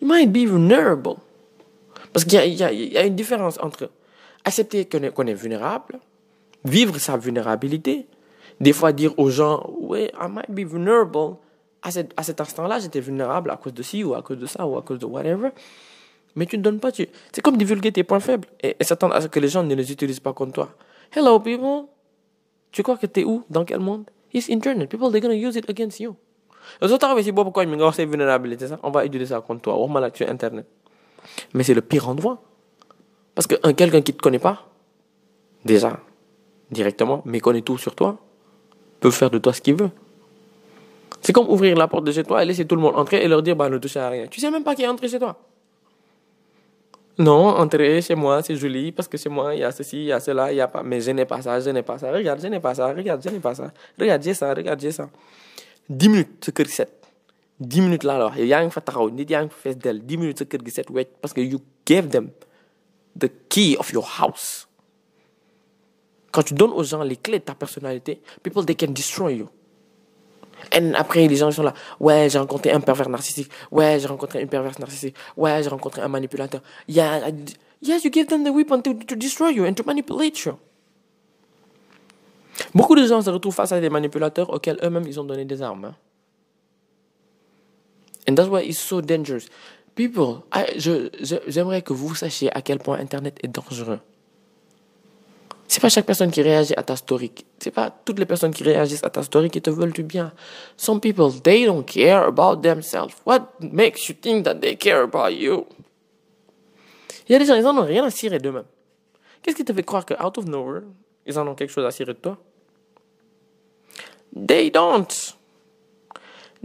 [0.00, 1.16] You might be vulnerable.
[2.12, 3.90] Parce qu'il y a, y a, a une différence entre
[4.44, 6.00] accepter qu'on est, vulnérable
[6.64, 8.06] vivre sa vulnérabilité
[8.58, 11.36] des fois dire aux gens ouais I might be vulnerable.
[11.82, 14.76] À cet instant-là j'étais vulnérable à cause de ci ou à cause de ça ou
[14.76, 15.50] à cause de whatever
[16.34, 16.92] mais tu ne donnes pas.
[16.92, 17.08] Tu...
[17.32, 19.92] C'est comme divulguer tes points faibles et, s'attendre à ce que les gens ne les
[19.92, 20.70] utilisent pas contre toi.
[21.14, 21.86] Hello, people.
[22.72, 23.42] Tu crois que t'es où?
[23.50, 24.04] Dans quel monde?
[24.32, 24.88] It's internet.
[24.88, 26.16] People, they're gonna use it against you.
[26.80, 29.62] taxawee si boobu koñ mi nga wax say vulnérabilité sax on va utiliser ça contre
[29.62, 30.66] toi waxuma la sur internet
[31.54, 32.38] mais c'est le pire endroit
[33.34, 34.68] parce que un quelqu'un qui te connaît pas
[35.64, 35.98] déjà
[36.70, 38.18] directement mais connaît tout sur toi
[39.00, 39.90] peut faire de toi ce qu'il veut
[41.22, 43.28] c'est comme ouvrir la porte de chez toi et laisser tout le monde entrer et
[43.28, 45.18] leur dire bah ne touchez à rien tu sais même pas qui est entré chez
[45.18, 45.36] toi
[47.18, 50.04] Non, entrez chez moi, c'est joli, parce que chez moi, il y a ceci, il
[50.04, 50.82] y a cela, il y a pas.
[50.82, 52.10] Mais je n'ai pas ça, je n'ai pas ça.
[52.12, 53.72] Regarde, je n'ai pas ça, regarde, je n'ai pas ça.
[53.98, 55.10] Regarde, j'ai ça, regarde, j'ai ça.
[55.90, 56.92] 10 minutes, kër gi set.
[57.60, 59.76] 10 minutes laa la wax yow yaa ngi fa taxaw nit yaa ngi fa fees
[59.84, 60.86] del 10 minutes sa kër gi set
[61.20, 62.30] parce que you gave them
[63.18, 64.66] the key of your house.
[66.30, 69.48] Quand tu donnes aux gens les clés de ta personnalité, people they can destroy you.
[70.72, 71.74] Et après, les gens sont là.
[71.98, 73.50] Ouais, j'ai rencontré un pervers narcissique.
[73.70, 75.14] Ouais, j'ai rencontré une perverse narcissique.
[75.36, 76.60] Ouais, j'ai rencontré un manipulateur.
[76.88, 77.30] Yeah,
[77.82, 80.54] yes, you give them the weapon to, to destroy you and to manipulate you.
[82.74, 85.62] Beaucoup de gens se retrouvent face à des manipulateurs auxquels eux-mêmes ils ont donné des
[85.62, 85.86] armes.
[85.86, 85.94] Hein.
[88.28, 89.48] And that's why it's so dangerous.
[89.94, 90.42] People,
[91.48, 93.98] j'aimerais que vous sachiez à quel point Internet est dangereux.
[95.70, 97.30] C'est pas chaque personne qui réagit à ta story.
[97.60, 100.32] C'est pas toutes les personnes qui réagissent à ta story qui te veulent du bien.
[100.76, 103.14] Some people, they don't care about themselves.
[103.24, 105.66] What makes you think that they care about you?
[107.28, 108.64] Il y a des gens, ils en ont rien à cirer d'eux-mêmes.
[109.42, 110.82] Qu'est-ce qui te fait croire que out of nowhere,
[111.24, 112.36] ils en ont quelque chose à cirer de toi?
[114.34, 115.36] They don't.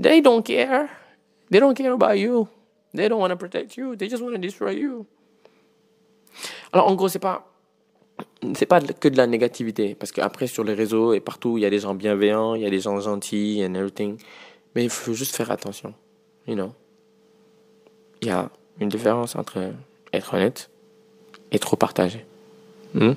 [0.02, 0.90] They don't care.
[1.52, 2.48] They don't care about you.
[2.96, 3.96] They don't want to protect you.
[3.96, 5.06] They just want to destroy you.
[6.74, 7.55] Alors, en gros, c'est pas
[8.54, 11.66] c'est pas que de la négativité parce qu'après sur les réseaux et partout il y
[11.66, 14.18] a des gens bienveillants il y a des gens gentils and everything
[14.76, 15.94] mais il faut juste faire attention
[16.48, 16.72] you know
[18.22, 18.50] il y a
[18.80, 19.72] une différence entre
[20.14, 20.70] être honnête
[21.52, 22.26] et trop partager
[22.96, 23.12] Hmm?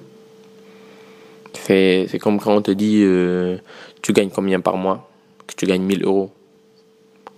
[1.53, 3.59] C'est comme quand on te dit euh,
[4.03, 5.09] tu gagnes combien par mois?
[5.47, 6.33] Que tu gagnes 1000 euros.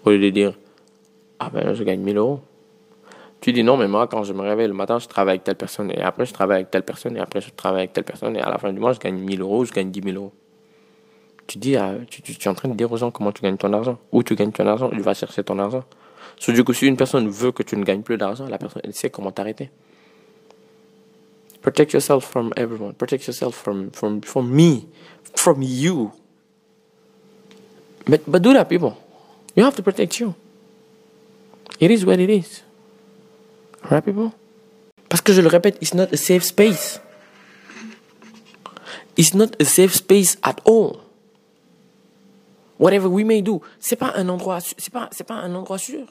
[0.05, 0.55] Au lieu de dire
[1.39, 2.41] ah ben je gagne 1000 euros.
[3.41, 5.57] Tu dis non, mais moi, quand je me réveille le matin, je travaille avec telle
[5.57, 8.37] personne, et après, je travaille avec telle personne, et après, je travaille avec telle personne,
[8.37, 10.33] et à la fin du mois, je gagne 1000 euros, je gagne 10 000 euros.
[11.47, 11.77] Tu dis,
[12.09, 13.99] tu, es en train de dire aux gens comment tu gagnes ton argent.
[14.13, 15.85] Où tu gagnes ton argent, tu vas chercher ton argent.
[16.39, 18.83] So, du coup, si une personne veut que tu ne gagnes plus d'argent, la personne,
[18.93, 19.71] sait comment t'arrêter.
[21.61, 22.95] Protect yourself from everyone.
[22.95, 24.87] Protect yourself from, from, from me.
[25.35, 26.13] From you.
[28.07, 28.97] But, but do that, people.
[29.57, 30.35] You have to protect you.
[31.81, 32.63] It is what it is.
[33.91, 34.31] Right, people?
[35.09, 37.01] Parce que je le répète, it's not a safe space.
[39.17, 41.01] It's not a safe space at all.
[42.79, 46.07] Whatever we may do, c'est pas un endroit, c'est pas, c'est pas un endroit sûr.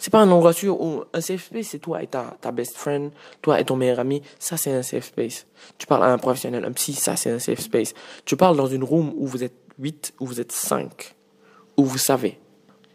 [0.00, 2.76] C'est pas un endroit sûr où un safe space, c'est toi et ta, ta best
[2.76, 3.10] friend,
[3.42, 4.22] toi et ton meilleur ami.
[4.38, 5.46] Ça, c'est un safe space.
[5.78, 7.92] Tu parles à un professionnel, un psy, ça, c'est un safe space.
[8.24, 11.16] Tu parles dans une room où vous êtes 8, où vous êtes 5,
[11.76, 12.38] où vous savez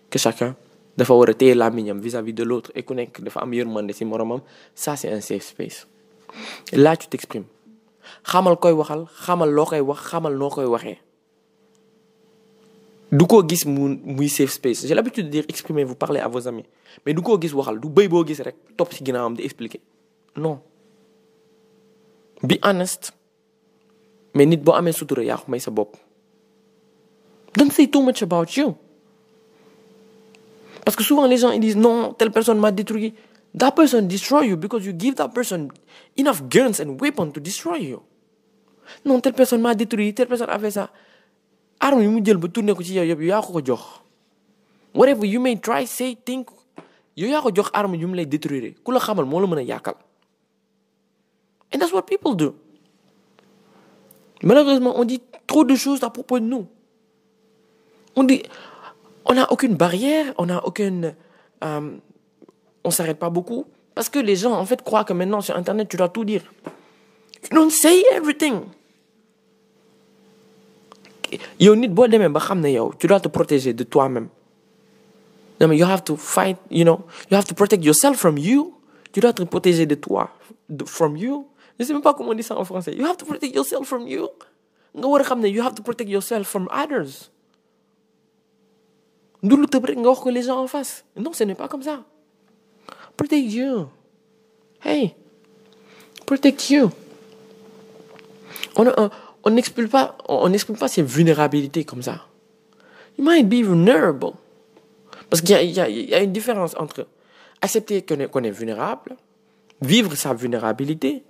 [0.09, 0.55] que chacun
[1.01, 4.05] dafa war a téye làmmiñam vis-à-vis de l'autre et ku nekk dafa am yërmande ci
[4.05, 4.41] moromam
[4.75, 5.87] ça c'est un safe space.
[6.73, 7.45] Là tu t'exprimes.
[8.23, 10.99] Xamal koy waxal xamal loo koy wax xamal noo koy waxee.
[13.11, 14.85] Du ko gis mu muy safe space.
[14.87, 16.65] J'ai l'habitude de dire exprimez vous parlez à vos amis.
[17.05, 19.81] Mais du ko gis waxal du bëy boo gis rek topp ci ginnaawam di expliquer.
[20.35, 20.61] Non.
[22.43, 23.11] Be honest.
[24.35, 25.97] Mais nit boo amee sutura yaa ko may sa bopp.
[27.57, 28.75] Don't say too much about you
[30.85, 33.13] parce que souvent les gens ils disent non, telle personne m'a détruit.
[33.57, 35.69] That person destroy you because you give that person
[36.17, 38.01] enough guns and weapons to destroy you.
[39.05, 40.89] Non, telle personne m'a détruit, telle personne a fait ça.
[41.79, 43.81] Arme yu mu jël ba tourné ko ci yow yëpp yaa ko jox.
[44.93, 46.47] Whatever you may try, say, think,
[47.15, 48.75] yow yaa ko jox arme yu mu lay détruire.
[48.83, 49.93] Ku la xamal moo la mën a.
[51.73, 52.55] And that's what people do.
[54.43, 56.67] Malheureusement, on dit trop de choses à propos de nous.
[58.15, 58.43] On dit,
[59.25, 61.15] on n'a aucune barrière, on n'a aucune.
[61.63, 61.97] Euh,
[62.83, 63.65] on s'arrête pas beaucoup.
[63.93, 66.43] Parce que les gens, en fait, croient que maintenant, sur Internet, tu dois tout dire.
[67.43, 68.61] You don't say everything.
[71.59, 74.29] Ne tu dois te protéger de toi-même.
[75.59, 78.73] You have to fight, you know, you have to protect yourself from you.
[79.11, 80.31] Tu dois te protéger de toi,
[80.85, 81.47] from you.
[81.79, 82.95] Je sais même pas comment on dit ça en français.
[82.95, 84.29] You have to protect yourself from you.
[84.93, 87.31] Ne you have to protect yourself from others.
[89.43, 91.03] Nous le que les gens en face.
[91.17, 92.03] Non, ce n'est pas comme ça.
[93.17, 93.87] Protect you.
[94.83, 95.15] Hey,
[96.25, 96.89] protect you.
[98.75, 100.17] On n'exprime pas,
[100.79, 102.25] pas ses vulnérabilités comme ça.
[103.17, 104.33] You might be vulnerable.
[105.29, 107.07] Parce qu'il y, y, a une différence entre
[107.61, 109.15] accepter qu'on est, vulnérable,
[109.81, 111.23] vivre sa vulnérabilité,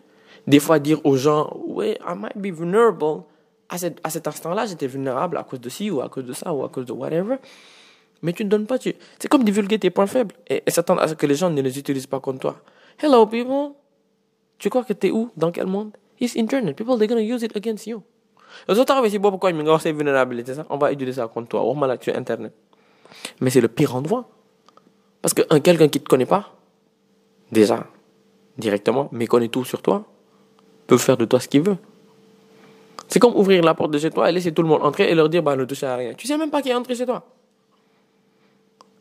[0.47, 3.23] des fois dire aux gens, ouais, I might be vulnerable.
[3.69, 6.33] À cet, à cet instant-là, j'étais vulnérable à cause de ci ou à cause de
[6.33, 7.37] ça ou à cause de whatever.
[8.21, 8.77] Mais tu ne donnes pas.
[8.77, 8.93] Tu...
[9.19, 11.61] C'est comme divulguer tes points faibles et, et s'attendre à ce que les gens ne
[11.61, 12.55] les utilisent pas contre toi.
[13.01, 13.73] Hello, people.
[14.59, 15.31] Tu crois que t'es où?
[15.35, 15.91] Dans quel monde?
[16.19, 16.75] It's internet.
[16.75, 18.03] People, they're gonna use it against you.
[18.67, 20.65] Les autres arrivent ici, pourquoi ils me vulnérabilité, ça?
[20.69, 21.63] On va utiliser ça contre toi.
[21.63, 22.53] On là sur internet.
[23.39, 24.29] Mais c'est le pire endroit.
[25.21, 26.53] Parce que quelqu'un qui te connaît pas,
[27.51, 27.87] déjà,
[28.57, 30.05] directement, mais connaît tout sur toi,
[30.85, 31.77] peut faire de toi ce qu'il veut.
[33.07, 35.15] C'est comme ouvrir la porte de chez toi et laisser tout le monde entrer et
[35.15, 36.13] leur dire, bah, ne touchez à rien.
[36.13, 37.23] Tu sais même pas qui est entré chez toi.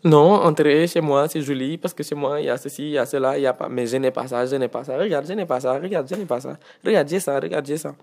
[0.03, 2.91] Non, entrez chez moi, c'est joli, parce que chez moi, il y a ceci, il
[2.93, 3.69] y a cela, il y a pas.
[3.69, 4.97] Mais je n'ai pas ça, je n'ai pas ça.
[4.97, 6.59] Regarde, je n'ai pas ça, regarde, je n'ai pas ça.
[6.85, 7.95] Regarde, j'ai ça, regarde, j'ai ça.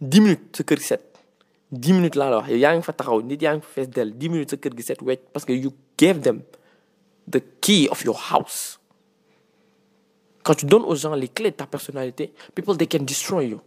[0.00, 1.02] 10 minutes, ce kër set.
[1.72, 2.48] 10 minutes là, alors.
[2.48, 4.12] Il y a un fa taxaw, nit yaa ngi fa fees del.
[4.16, 5.00] 10 minutes, ce kër gi set
[5.32, 6.42] parce que you gave them
[7.28, 8.78] the key of your house.
[10.44, 13.60] Quand tu donnes aux gens les clés de ta personnalité, people, they can destroy you.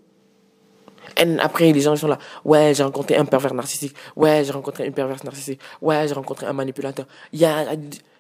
[1.18, 2.20] Et après, les gens sont là.
[2.46, 3.96] Ouais, j'ai rencontré un pervers narcissique.
[4.16, 5.60] Ouais, j'ai rencontré une perverse narcissique.
[5.82, 7.06] Ouais, j'ai rencontré un manipulateur.
[7.34, 7.74] Yeah,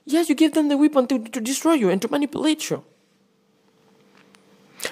[0.07, 2.81] yes, you give them the weapon to, to destroy you and to manipulate you.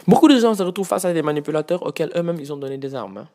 [0.06, 2.94] Beaucoup de gens se retrouvent face à des manipulateurs auxquels eux-mêmes ils ont donné des
[2.94, 3.18] armes.
[3.18, 3.28] Hein.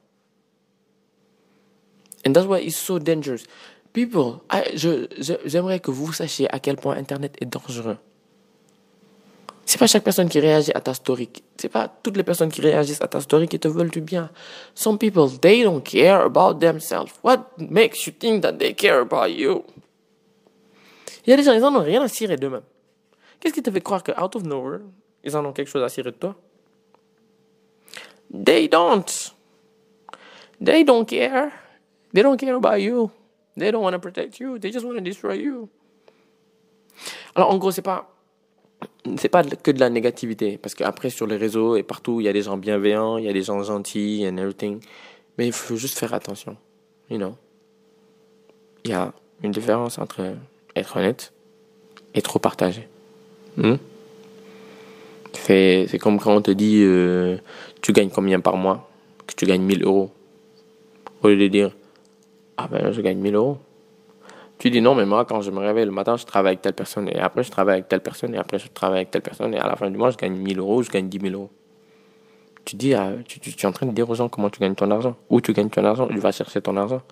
[2.26, 3.44] And that's why it's so dangerous.
[3.92, 4.40] People,
[5.44, 7.98] j'aimerais que vous sachiez à quel point Internet est dangereux.
[9.64, 11.30] C'est pas chaque personne qui réagit à ta story.
[11.56, 14.30] C'est pas toutes les personnes qui réagissent à ta story qui te veulent du bien.
[14.74, 17.12] Some people, they don't care about themselves.
[17.22, 19.64] What makes you think that they care about you?
[21.24, 22.64] Il y a des gens, ils en ont rien à cirer d'eux-mêmes.
[23.38, 24.80] Qu'est-ce qui te fait croire que out of nowhere,
[25.22, 26.34] ils en ont quelque chose à cirer de toi?
[28.32, 29.32] They don't.
[30.64, 31.50] They don't care.
[32.12, 33.10] They don't care about you.
[33.56, 34.58] They don't want to protect you.
[34.58, 35.68] They just want to destroy you.
[37.34, 38.08] Alors, en gros, c'est pas
[39.16, 40.58] c'est pas que de la négativité.
[40.58, 43.28] Parce qu'après, sur les réseaux et partout, il y a des gens bienveillants, il y
[43.28, 44.80] a des gens gentils and everything.
[45.38, 46.56] Mais il faut juste faire attention.
[47.10, 47.34] You know?
[48.84, 49.12] Il y a
[49.42, 50.34] une différence entre
[50.76, 51.32] être honnête
[52.14, 52.88] et trop partager.
[53.56, 53.76] Hmm?
[55.32, 57.36] C'est comme quand on te dit euh,
[57.80, 58.88] tu gagnes combien par mois?
[59.26, 60.10] Que tu gagnes 1000 euros.
[61.22, 61.72] Au lieu de dire
[62.56, 63.58] ah ben je gagne 1000 euros.
[64.62, 66.74] Tu dis non, mais moi, quand je me réveille le matin, je travaille avec telle
[66.74, 69.52] personne, et après, je travaille avec telle personne, et après, je travaille avec telle personne,
[69.54, 71.50] et à la fin du mois, je gagne 1000 euros, je gagne 10 000 euros.
[72.64, 72.94] Tu dis,
[73.26, 75.52] tu, es en train de dire aux gens comment tu gagnes ton argent, où tu
[75.52, 77.02] gagnes ton argent, tu vas chercher ton argent.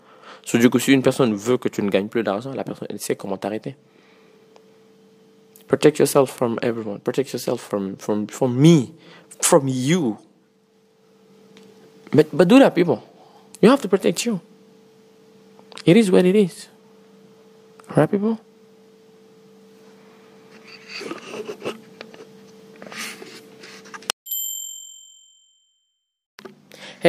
[0.44, 2.86] Sauf du coup, si une personne veut que tu ne gagnes plus d'argent, la personne,
[2.88, 3.74] elle sait comment t'arrêter.
[5.66, 7.00] Protect yourself from everyone.
[7.00, 8.92] Protect yourself from, from, from me,
[9.42, 10.18] from you.
[12.12, 13.02] But, but do that, people.
[13.60, 14.38] You have to protect you.
[15.84, 16.68] It is what it is.
[17.92, 18.06] Hey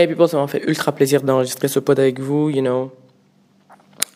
[0.08, 2.92] people, ça m'a fait ultra plaisir d'enregistrer ce pod avec vous, you know.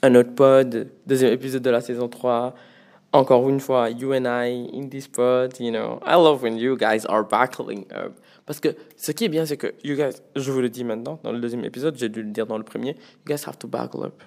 [0.02, 2.56] Un autre pod, deuxième épisode de la saison 3.
[3.12, 6.00] Encore une fois, you and I in this pod, you know.
[6.04, 8.14] I love when you guys are battling up.
[8.48, 11.20] Parce que ce qui est bien, c'est que you guys, je vous le dis maintenant,
[11.22, 13.68] dans le deuxième épisode, j'ai dû le dire dans le premier, you guys have to
[13.68, 14.24] buckle up.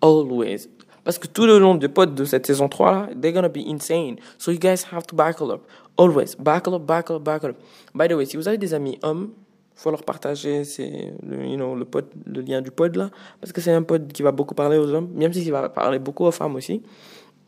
[0.00, 0.68] Always.
[1.08, 3.66] Parce que tout le long des potes de cette saison 3 là, they're gonna be
[3.66, 4.16] insane.
[4.36, 5.62] So you guys have to buckle up.
[5.96, 6.36] Always.
[6.38, 7.56] Buckle up, buckle up, buckle up.
[7.94, 9.30] By the way, si vous avez des amis hommes,
[9.74, 13.08] faut leur partager c'est le, you know, le, pod, le lien du pod là.
[13.40, 15.98] Parce que c'est un pod qui va beaucoup parler aux hommes, même s'il va parler
[15.98, 16.82] beaucoup aux femmes aussi.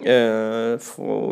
[0.07, 0.79] Euh,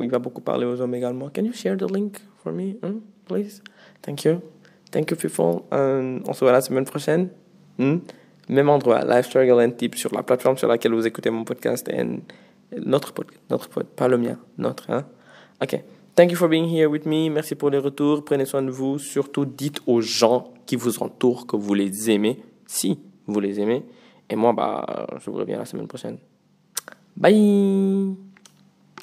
[0.03, 1.31] il va beaucoup parler aux hommes également.
[1.31, 3.62] Can you share the link for me, hmm, please?
[4.03, 4.43] Thank you.
[4.91, 5.62] Thank you, people.
[5.72, 7.31] Euh, on se voit la semaine prochaine.
[7.79, 8.01] Hmm?
[8.49, 11.88] Même endroit, Life Struggle and Tips, sur la plateforme sur laquelle vous écoutez mon podcast,
[11.88, 12.05] et
[12.78, 15.05] notre podcast, notre podcast, pas le mien, notre, hein.
[15.62, 15.82] Ok.
[16.14, 17.30] Thank you for being here with me.
[17.30, 18.24] Merci pour les retours.
[18.24, 18.99] Prenez soin de vous.
[18.99, 23.84] Surtout, dites aux gens qui vous entourent que vous les aimez, si vous les aimez.
[24.28, 26.18] Et moi, bah, je vous reviens la semaine prochaine.
[27.16, 28.28] Bye!